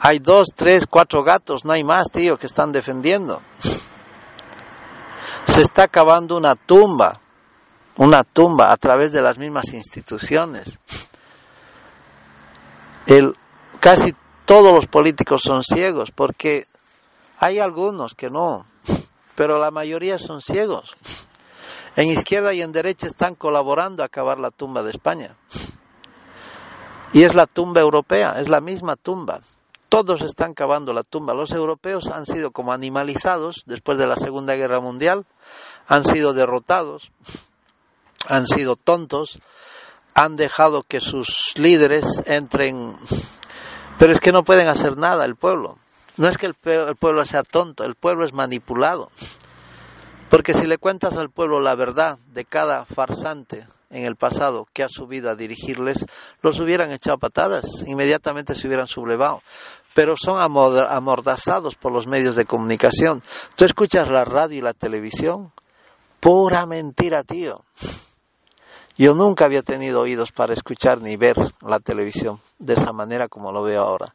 Hay 0.00 0.18
dos, 0.18 0.48
tres, 0.54 0.84
cuatro 0.86 1.24
gatos, 1.24 1.64
no 1.64 1.72
hay 1.72 1.84
más, 1.84 2.10
tío, 2.12 2.36
que 2.36 2.44
están 2.44 2.70
defendiendo. 2.70 3.40
Se 5.46 5.62
está 5.62 5.84
acabando 5.84 6.36
una 6.36 6.54
tumba, 6.54 7.18
una 7.96 8.24
tumba 8.24 8.72
a 8.72 8.76
través 8.76 9.10
de 9.10 9.22
las 9.22 9.38
mismas 9.38 9.72
instituciones. 9.72 10.78
El, 13.06 13.34
casi 13.80 14.14
todos 14.44 14.74
los 14.74 14.86
políticos 14.86 15.40
son 15.42 15.64
ciegos, 15.64 16.10
porque 16.10 16.66
hay 17.38 17.58
algunos 17.58 18.14
que 18.14 18.28
no, 18.28 18.66
pero 19.34 19.58
la 19.58 19.70
mayoría 19.70 20.18
son 20.18 20.42
ciegos. 20.42 20.94
En 21.98 22.06
izquierda 22.06 22.54
y 22.54 22.62
en 22.62 22.70
derecha 22.70 23.08
están 23.08 23.34
colaborando 23.34 24.04
a 24.04 24.06
acabar 24.06 24.38
la 24.38 24.52
tumba 24.52 24.84
de 24.84 24.92
España. 24.92 25.34
Y 27.12 27.24
es 27.24 27.34
la 27.34 27.48
tumba 27.48 27.80
europea, 27.80 28.36
es 28.38 28.48
la 28.48 28.60
misma 28.60 28.94
tumba. 28.94 29.40
Todos 29.88 30.20
están 30.20 30.54
cavando 30.54 30.92
la 30.92 31.02
tumba. 31.02 31.34
Los 31.34 31.50
europeos 31.50 32.06
han 32.06 32.24
sido 32.24 32.52
como 32.52 32.70
animalizados 32.70 33.64
después 33.66 33.98
de 33.98 34.06
la 34.06 34.14
Segunda 34.14 34.54
Guerra 34.54 34.78
Mundial, 34.78 35.26
han 35.88 36.04
sido 36.04 36.34
derrotados, 36.34 37.10
han 38.28 38.46
sido 38.46 38.76
tontos, 38.76 39.40
han 40.14 40.36
dejado 40.36 40.84
que 40.84 41.00
sus 41.00 41.50
líderes 41.56 42.22
entren. 42.26 42.96
Pero 43.98 44.12
es 44.12 44.20
que 44.20 44.30
no 44.30 44.44
pueden 44.44 44.68
hacer 44.68 44.96
nada 44.96 45.24
el 45.24 45.34
pueblo. 45.34 45.78
No 46.16 46.28
es 46.28 46.38
que 46.38 46.46
el 46.46 46.54
pueblo 46.54 47.24
sea 47.24 47.42
tonto, 47.42 47.82
el 47.82 47.96
pueblo 47.96 48.24
es 48.24 48.32
manipulado. 48.32 49.10
Porque 50.30 50.52
si 50.52 50.66
le 50.66 50.76
cuentas 50.76 51.16
al 51.16 51.30
pueblo 51.30 51.60
la 51.60 51.74
verdad 51.74 52.18
de 52.34 52.44
cada 52.44 52.84
farsante 52.84 53.66
en 53.90 54.04
el 54.04 54.16
pasado 54.16 54.66
que 54.74 54.82
ha 54.82 54.88
subido 54.90 55.30
a 55.30 55.34
dirigirles, 55.34 56.04
los 56.42 56.58
hubieran 56.60 56.90
echado 56.90 57.16
patadas, 57.16 57.64
inmediatamente 57.86 58.54
se 58.54 58.66
hubieran 58.66 58.86
sublevado. 58.86 59.42
Pero 59.94 60.14
son 60.22 60.38
amordazados 60.38 61.76
por 61.76 61.92
los 61.92 62.06
medios 62.06 62.36
de 62.36 62.44
comunicación. 62.44 63.22
Tú 63.56 63.64
escuchas 63.64 64.10
la 64.10 64.24
radio 64.24 64.58
y 64.58 64.60
la 64.60 64.74
televisión, 64.74 65.50
pura 66.20 66.66
mentira, 66.66 67.24
tío. 67.24 67.64
Yo 68.98 69.14
nunca 69.14 69.46
había 69.46 69.62
tenido 69.62 70.00
oídos 70.00 70.30
para 70.30 70.52
escuchar 70.52 71.00
ni 71.00 71.16
ver 71.16 71.36
la 71.66 71.80
televisión 71.80 72.38
de 72.58 72.74
esa 72.74 72.92
manera 72.92 73.28
como 73.28 73.50
lo 73.50 73.62
veo 73.62 73.82
ahora 73.82 74.14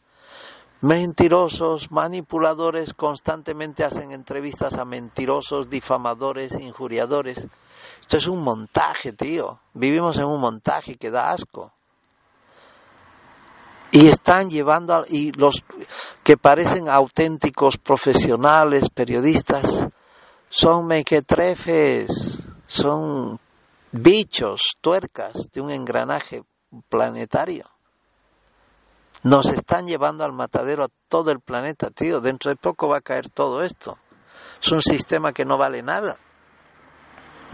mentirosos, 0.84 1.91
manipuladores, 1.91 2.93
constantemente 2.93 3.86
hacen 3.86 4.11
entrevistas 4.11 4.73
a 4.73 4.84
mentirosos, 4.84 5.69
difamadores, 5.69 6.59
injuriadores. 6.59 7.47
Esto 8.01 8.17
es 8.17 8.27
un 8.27 8.43
montaje, 8.43 9.13
tío. 9.13 9.59
Vivimos 9.73 10.17
en 10.17 10.25
un 10.25 10.41
montaje 10.41 10.95
que 10.95 11.09
da 11.09 11.31
asco. 11.31 11.71
Y 13.91 14.07
están 14.07 14.49
llevando, 14.49 14.93
a, 14.93 15.05
y 15.07 15.31
los 15.31 15.63
que 16.21 16.36
parecen 16.36 16.89
auténticos 16.89 17.77
profesionales, 17.77 18.89
periodistas, 18.89 19.88
son 20.49 20.88
mequetrefes, 20.88 22.43
son 22.67 23.39
bichos, 23.93 24.59
tuercas 24.81 25.49
de 25.53 25.61
un 25.61 25.71
engranaje 25.71 26.43
planetario. 26.89 27.72
Nos 29.24 29.47
están 29.47 29.88
llevando 29.88 30.26
al 30.26 30.34
matadero 30.34 30.84
a 30.84 30.89
todo 31.07 31.32
el 31.32 31.39
planeta, 31.39 31.89
tío. 31.89 32.19
Dentro 32.19 32.49
de 32.49 32.57
poco 32.57 32.89
va 32.89 32.97
a 32.97 33.01
caer 33.01 33.30
todo 33.30 33.63
esto. 33.63 33.97
Es 34.61 34.71
un 34.71 34.82
sistema 34.82 35.32
que 35.32 35.45
no 35.45 35.57
vale 35.57 35.82
nada. 35.82 36.17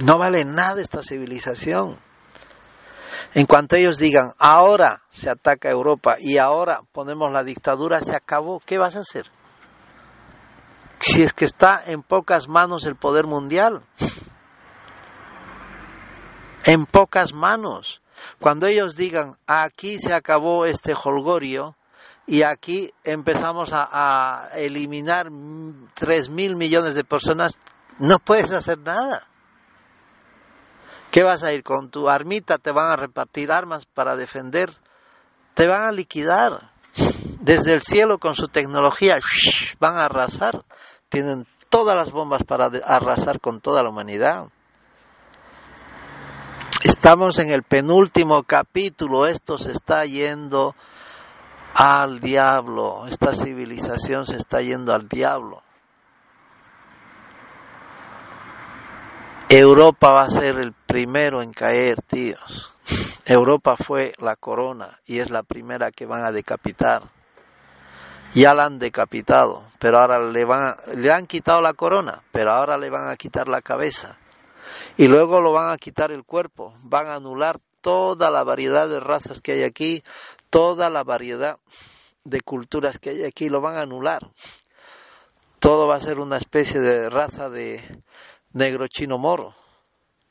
No 0.04 0.18
vale 0.18 0.46
nada 0.46 0.82
esta 0.82 1.04
civilización. 1.04 2.00
En 3.36 3.46
cuanto 3.46 3.76
ellos 3.76 4.00
digan, 4.00 4.34
ahora 4.40 5.04
se 5.10 5.30
ataca 5.30 5.70
Europa 5.70 6.16
y 6.20 6.40
ahora 6.40 6.82
ponemos 6.92 7.32
la 7.32 7.44
dictadura, 7.44 8.00
se 8.00 8.16
acabó, 8.16 8.60
¿qué 8.66 8.80
vas 8.80 8.96
a 8.96 9.02
hacer? 9.02 9.30
Si 11.00 11.22
es 11.22 11.34
que 11.34 11.46
está 11.46 11.84
en 11.86 12.02
pocas 12.02 12.48
manos 12.48 12.86
el 12.86 12.96
poder 12.96 13.28
mundial. 13.28 13.84
En 16.64 16.86
pocas 16.86 17.34
manos. 17.34 18.02
Cuando 18.40 18.68
ellos 18.68 18.96
digan, 18.96 19.38
aquí 19.48 19.98
se 20.00 20.14
acabó 20.14 20.66
este 20.66 20.94
holgorio 20.94 21.76
y 22.26 22.44
aquí 22.44 22.94
empezamos 23.04 23.72
a, 23.74 24.50
eliminar 24.54 25.32
tres 25.96 26.30
mil 26.30 26.56
millones 26.56 26.94
de 26.94 27.04
personas, 27.04 27.58
no 27.98 28.20
puedes 28.20 28.52
hacer 28.52 28.78
nada. 28.78 29.28
¿Qué 31.12 31.24
vas 31.24 31.42
a 31.42 31.54
ir 31.54 31.64
con 31.64 31.90
tu 31.90 32.08
armita? 32.08 32.60
¿Te 32.60 32.72
van 32.72 32.92
a 32.92 32.96
repartir 32.96 33.52
armas 33.52 33.88
para 33.88 34.16
defender? 34.16 34.72
Te 35.56 35.68
van 35.68 35.82
a 35.82 35.92
liquidar. 35.92 36.72
Desde 37.40 37.74
el 37.74 37.82
cielo 37.82 38.20
con 38.20 38.36
su 38.36 38.48
tecnología 38.48 39.18
van 39.80 39.98
a 39.98 40.06
arrasar. 40.06 40.64
Tienen 41.10 41.48
todas 41.70 41.96
las 41.96 42.12
bombas 42.12 42.44
para 42.44 42.66
arrasar 42.66 43.40
con 43.40 43.60
toda 43.60 43.82
la 43.82 43.90
humanidad. 43.90 44.50
Estamos 46.84 47.40
en 47.40 47.52
el 47.52 47.64
penúltimo 47.64 48.44
capítulo, 48.44 49.26
esto 49.26 49.58
se 49.58 49.74
está 49.74 50.06
yendo 50.06 50.76
al 51.74 52.22
diablo, 52.22 53.06
esta 53.08 53.34
civilización 53.34 54.26
se 54.26 54.38
está 54.38 54.62
yendo 54.62 54.94
al 54.94 55.10
diablo. 55.10 55.62
Europa 59.50 60.12
va 60.12 60.22
a 60.24 60.30
ser 60.30 60.58
el 60.58 60.72
primero 60.72 61.42
en 61.42 61.52
caer, 61.52 62.02
tíos. 62.02 62.74
Europa 63.26 63.76
fue 63.76 64.14
la 64.20 64.38
corona 64.38 65.00
y 65.06 65.20
es 65.20 65.30
la 65.30 65.44
primera 65.44 65.92
que 65.92 66.06
van 66.06 66.24
a 66.24 66.32
decapitar. 66.32 67.04
Ya 68.34 68.54
la 68.54 68.64
han 68.64 68.80
decapitado, 68.80 69.66
pero 69.80 70.00
ahora 70.00 70.22
le 70.22 70.46
van 70.46 70.76
le 70.96 71.12
han 71.12 71.28
quitado 71.28 71.60
la 71.60 71.74
corona, 71.74 72.22
pero 72.32 72.54
ahora 72.54 72.78
le 72.78 72.90
van 72.90 73.10
a 73.10 73.18
quitar 73.18 73.50
la 73.50 73.62
cabeza 73.62 74.18
y 74.98 75.08
luego 75.08 75.42
lo 75.42 75.52
van 75.52 75.72
a 75.72 75.78
quitar 75.78 76.12
el 76.12 76.24
cuerpo, 76.24 76.74
van 76.84 77.08
a 77.08 77.16
anular 77.16 77.60
toda 77.82 78.30
la 78.30 78.44
variedad 78.44 78.90
de 78.90 79.00
razas 79.00 79.42
que 79.42 79.54
hay 79.54 79.64
aquí, 79.64 80.04
toda 80.50 80.90
la 80.90 81.04
variedad 81.04 81.60
de 82.24 82.42
culturas 82.42 83.00
que 83.00 83.12
hay 83.12 83.24
aquí, 83.24 83.50
lo 83.50 83.62
van 83.62 83.78
a 83.78 83.82
anular. 83.82 84.32
Todo 85.60 85.88
va 85.88 85.96
a 85.96 86.02
ser 86.02 86.20
una 86.20 86.38
especie 86.38 86.80
de 86.80 87.10
raza 87.10 87.50
de 87.50 88.04
negro 88.54 88.88
chino 88.88 89.18
moro. 89.18 89.56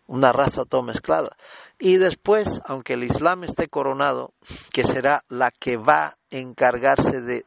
una 0.09 0.33
raza 0.33 0.65
todo 0.65 0.83
mezclada. 0.83 1.37
Y 1.79 1.99
después, 1.99 2.61
aunque 2.65 2.95
el 2.95 3.05
Islam 3.05 3.45
esté 3.45 3.69
coronado, 3.69 4.33
que 4.73 4.83
será 4.83 5.23
la 5.29 5.51
que 5.51 5.77
va 5.77 6.07
a 6.07 6.17
encargarse 6.31 7.21
de 7.21 7.45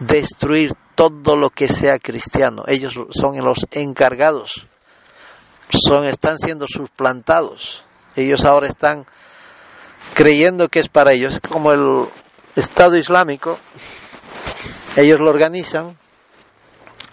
destruir 0.00 0.72
todo 0.94 1.36
lo 1.36 1.50
que 1.50 1.68
sea 1.68 1.98
cristiano. 1.98 2.64
Ellos 2.66 2.98
son 3.10 3.36
los 3.44 3.66
encargados, 3.70 4.66
son, 5.70 6.04
están 6.04 6.38
siendo 6.38 6.66
suplantados. 6.66 7.84
Ellos 8.16 8.44
ahora 8.44 8.68
están 8.68 9.06
creyendo 10.14 10.68
que 10.68 10.80
es 10.80 10.88
para 10.88 11.12
ellos, 11.12 11.38
como 11.48 11.72
el 11.72 12.08
Estado 12.56 12.96
Islámico, 12.96 13.58
ellos 14.96 15.20
lo 15.20 15.30
organizan, 15.30 15.96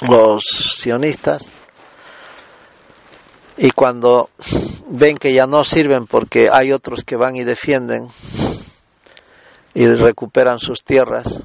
los 0.01 0.43
sionistas, 0.77 1.51
y 3.57 3.71
cuando 3.71 4.29
ven 4.87 5.17
que 5.17 5.33
ya 5.33 5.47
no 5.47 5.63
sirven 5.63 6.07
porque 6.07 6.49
hay 6.51 6.71
otros 6.71 7.03
que 7.03 7.15
van 7.15 7.35
y 7.35 7.43
defienden 7.43 8.07
y 9.73 9.87
recuperan 9.87 10.59
sus 10.59 10.83
tierras, 10.83 11.43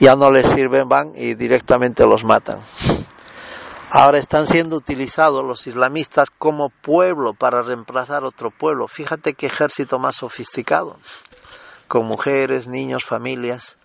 ya 0.00 0.16
no 0.16 0.30
les 0.30 0.48
sirven, 0.48 0.88
van 0.88 1.12
y 1.14 1.34
directamente 1.34 2.06
los 2.06 2.24
matan. 2.24 2.60
Ahora 3.90 4.18
están 4.18 4.46
siendo 4.46 4.76
utilizados 4.76 5.42
los 5.42 5.66
islamistas 5.66 6.28
como 6.36 6.68
pueblo 6.68 7.32
para 7.32 7.62
reemplazar 7.62 8.22
otro 8.22 8.50
pueblo. 8.50 8.86
Fíjate 8.86 9.32
qué 9.32 9.46
ejército 9.46 9.98
más 9.98 10.16
sofisticado, 10.16 10.98
con 11.86 12.04
mujeres, 12.04 12.68
niños, 12.68 13.06
familias, 13.06 13.78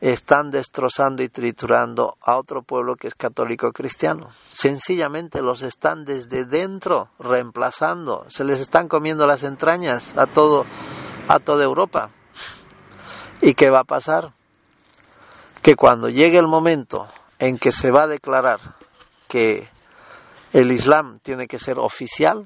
están 0.00 0.52
destrozando 0.52 1.24
y 1.24 1.28
triturando 1.28 2.16
a 2.20 2.36
otro 2.36 2.62
pueblo 2.62 2.94
que 2.94 3.08
es 3.08 3.16
católico 3.16 3.72
cristiano. 3.72 4.28
Sencillamente 4.48 5.42
los 5.42 5.62
están 5.62 6.04
desde 6.04 6.44
dentro 6.44 7.08
reemplazando, 7.18 8.24
se 8.28 8.44
les 8.44 8.60
están 8.60 8.86
comiendo 8.86 9.26
las 9.26 9.42
entrañas 9.42 10.14
a 10.16 10.26
todo 10.26 10.66
a 11.26 11.40
toda 11.40 11.64
Europa. 11.64 12.10
¿Y 13.40 13.54
qué 13.54 13.70
va 13.70 13.80
a 13.80 13.84
pasar? 13.84 14.34
Que 15.62 15.74
cuando 15.74 16.08
llegue 16.08 16.38
el 16.38 16.46
momento 16.46 17.08
en 17.40 17.58
que 17.58 17.72
se 17.72 17.90
va 17.90 18.04
a 18.04 18.08
declarar 18.08 18.81
que 19.32 19.66
el 20.52 20.70
Islam 20.72 21.18
tiene 21.20 21.46
que 21.46 21.58
ser 21.58 21.78
oficial 21.78 22.44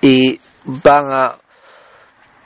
y 0.00 0.40
van 0.64 1.12
a 1.12 1.38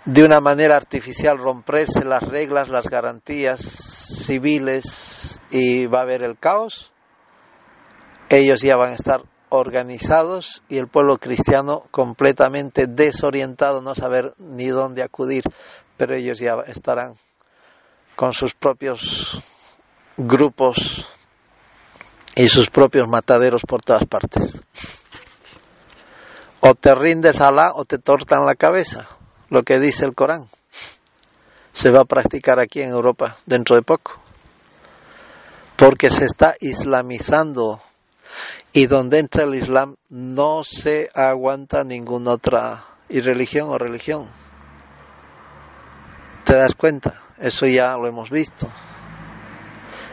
de 0.05 0.25
una 0.25 0.41
manera 0.41 0.77
artificial 0.77 1.39
romperse 1.39 2.05
las 2.05 2.25
reglas, 2.25 2.69
las 2.69 2.89
garantías 2.89 3.61
civiles 3.61 5.41
y 5.51 5.87
va 5.87 6.01
a 6.01 6.03
haber 6.03 6.25
el 6.25 6.37
caos, 6.39 6.93
ellos 8.31 8.62
ya 8.62 8.75
van 8.75 8.91
a 8.91 8.97
estar 8.97 9.23
organizados 9.49 10.64
y 10.69 10.79
el 10.79 10.89
pueblo 10.89 11.19
cristiano 11.19 11.85
completamente 11.93 12.89
desorientado, 12.89 13.81
no 13.81 13.95
saber 13.95 14.35
ni 14.39 14.67
dónde 14.67 15.05
acudir, 15.05 15.45
pero 15.97 16.17
ellos 16.17 16.41
ya 16.41 16.57
estarán 16.67 17.14
con 18.17 18.33
sus 18.33 18.55
propios 18.55 19.41
grupos 20.17 21.07
y 22.37 22.51
sus 22.51 22.68
propios 22.68 23.09
mataderos 23.09 23.62
por 23.62 23.82
todas 23.82 24.05
partes. 24.05 24.61
O 26.61 26.74
te 26.74 26.95
rindes 26.95 27.41
a 27.41 27.49
Alá 27.49 27.72
o 27.74 27.84
te 27.87 27.99
tortan 27.99 28.45
la 28.45 28.55
cabeza, 28.55 29.09
lo 29.49 29.62
que 29.62 29.80
dice 29.80 30.05
el 30.05 30.14
Corán. 30.14 30.47
Se 31.72 31.91
va 31.91 32.01
a 32.01 32.05
practicar 32.05 32.61
aquí 32.61 32.82
en 32.82 32.91
Europa 32.91 33.37
dentro 33.47 33.74
de 33.74 33.82
poco. 33.82 34.20
Porque 35.76 36.11
se 36.11 36.24
está 36.24 36.55
islamizando 36.61 37.80
y 38.72 38.87
donde 38.87 39.18
entra 39.18 39.45
el 39.45 39.55
Islam 39.55 39.97
no 40.11 40.62
se 40.62 41.11
aguanta 41.14 41.84
ninguna 41.84 42.32
otra 42.32 42.84
religión 43.09 43.70
o 43.70 43.78
religión. 43.78 44.28
¿Te 46.45 46.55
das 46.55 46.74
cuenta? 46.74 47.18
Eso 47.39 47.66
ya 47.66 47.97
lo 47.97 48.07
hemos 48.07 48.30
visto. 48.30 48.68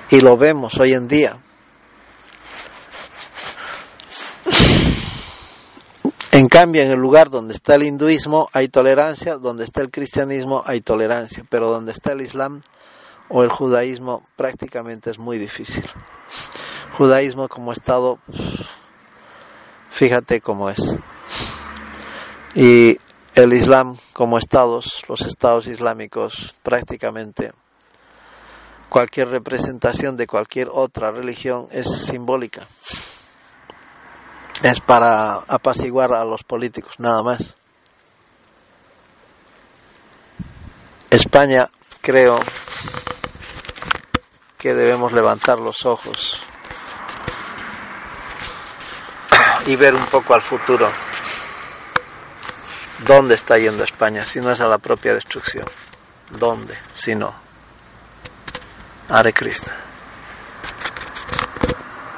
Y 0.10 0.22
lo 0.22 0.38
vemos 0.38 0.80
hoy 0.80 0.94
en 0.94 1.08
día. 1.08 1.38
En 6.34 6.48
cambio, 6.48 6.82
en 6.82 6.90
el 6.90 6.98
lugar 6.98 7.30
donde 7.30 7.54
está 7.54 7.76
el 7.76 7.84
hinduismo 7.84 8.50
hay 8.54 8.68
tolerancia, 8.68 9.38
donde 9.38 9.66
está 9.66 9.82
el 9.82 9.92
cristianismo 9.92 10.64
hay 10.66 10.82
tolerancia, 10.82 11.44
pero 11.48 11.70
donde 11.70 11.92
está 11.92 12.14
el 12.14 12.22
islam 12.22 12.64
o 13.30 13.44
el 13.44 13.50
judaísmo 13.50 14.24
prácticamente 14.36 15.12
es 15.12 15.20
muy 15.20 15.38
difícil. 15.38 15.88
Judaísmo 16.98 17.48
como 17.50 17.72
estado, 17.72 18.18
fíjate 19.92 20.42
cómo 20.42 20.72
es. 20.72 20.96
Y 22.56 22.98
el 23.36 23.54
islam 23.54 23.96
como 24.14 24.40
estados, 24.40 25.04
los 25.08 25.22
estados 25.22 25.68
islámicos 25.68 26.56
prácticamente 26.64 27.52
cualquier 28.90 29.28
representación 29.28 30.18
de 30.18 30.26
cualquier 30.26 30.70
otra 30.72 31.12
religión 31.12 31.68
es 31.72 31.86
simbólica 32.08 32.68
es 34.62 34.80
para 34.80 35.36
apaciguar 35.48 36.14
a 36.14 36.24
los 36.24 36.44
políticos, 36.44 37.00
nada 37.00 37.24
más. 37.24 37.56
España, 41.10 41.70
creo 42.02 42.40
que 44.58 44.74
debemos 44.74 45.12
levantar 45.12 45.60
los 45.60 45.86
ojos 45.86 46.40
y 49.66 49.76
ver 49.76 49.96
un 49.96 50.06
poco 50.06 50.34
al 50.34 50.42
futuro. 50.42 50.90
¿Dónde 53.00 53.36
está 53.36 53.58
yendo 53.58 53.84
España? 53.84 54.26
Si 54.26 54.40
no 54.40 54.52
es 54.52 54.62
a 54.62 54.68
la 54.68 54.78
propia 54.78 55.14
destrucción. 55.14 55.66
¿Dónde? 56.30 56.78
Si 56.96 57.16
no. 57.16 57.34
Hare 59.10 59.34
Krishna. 59.34 59.74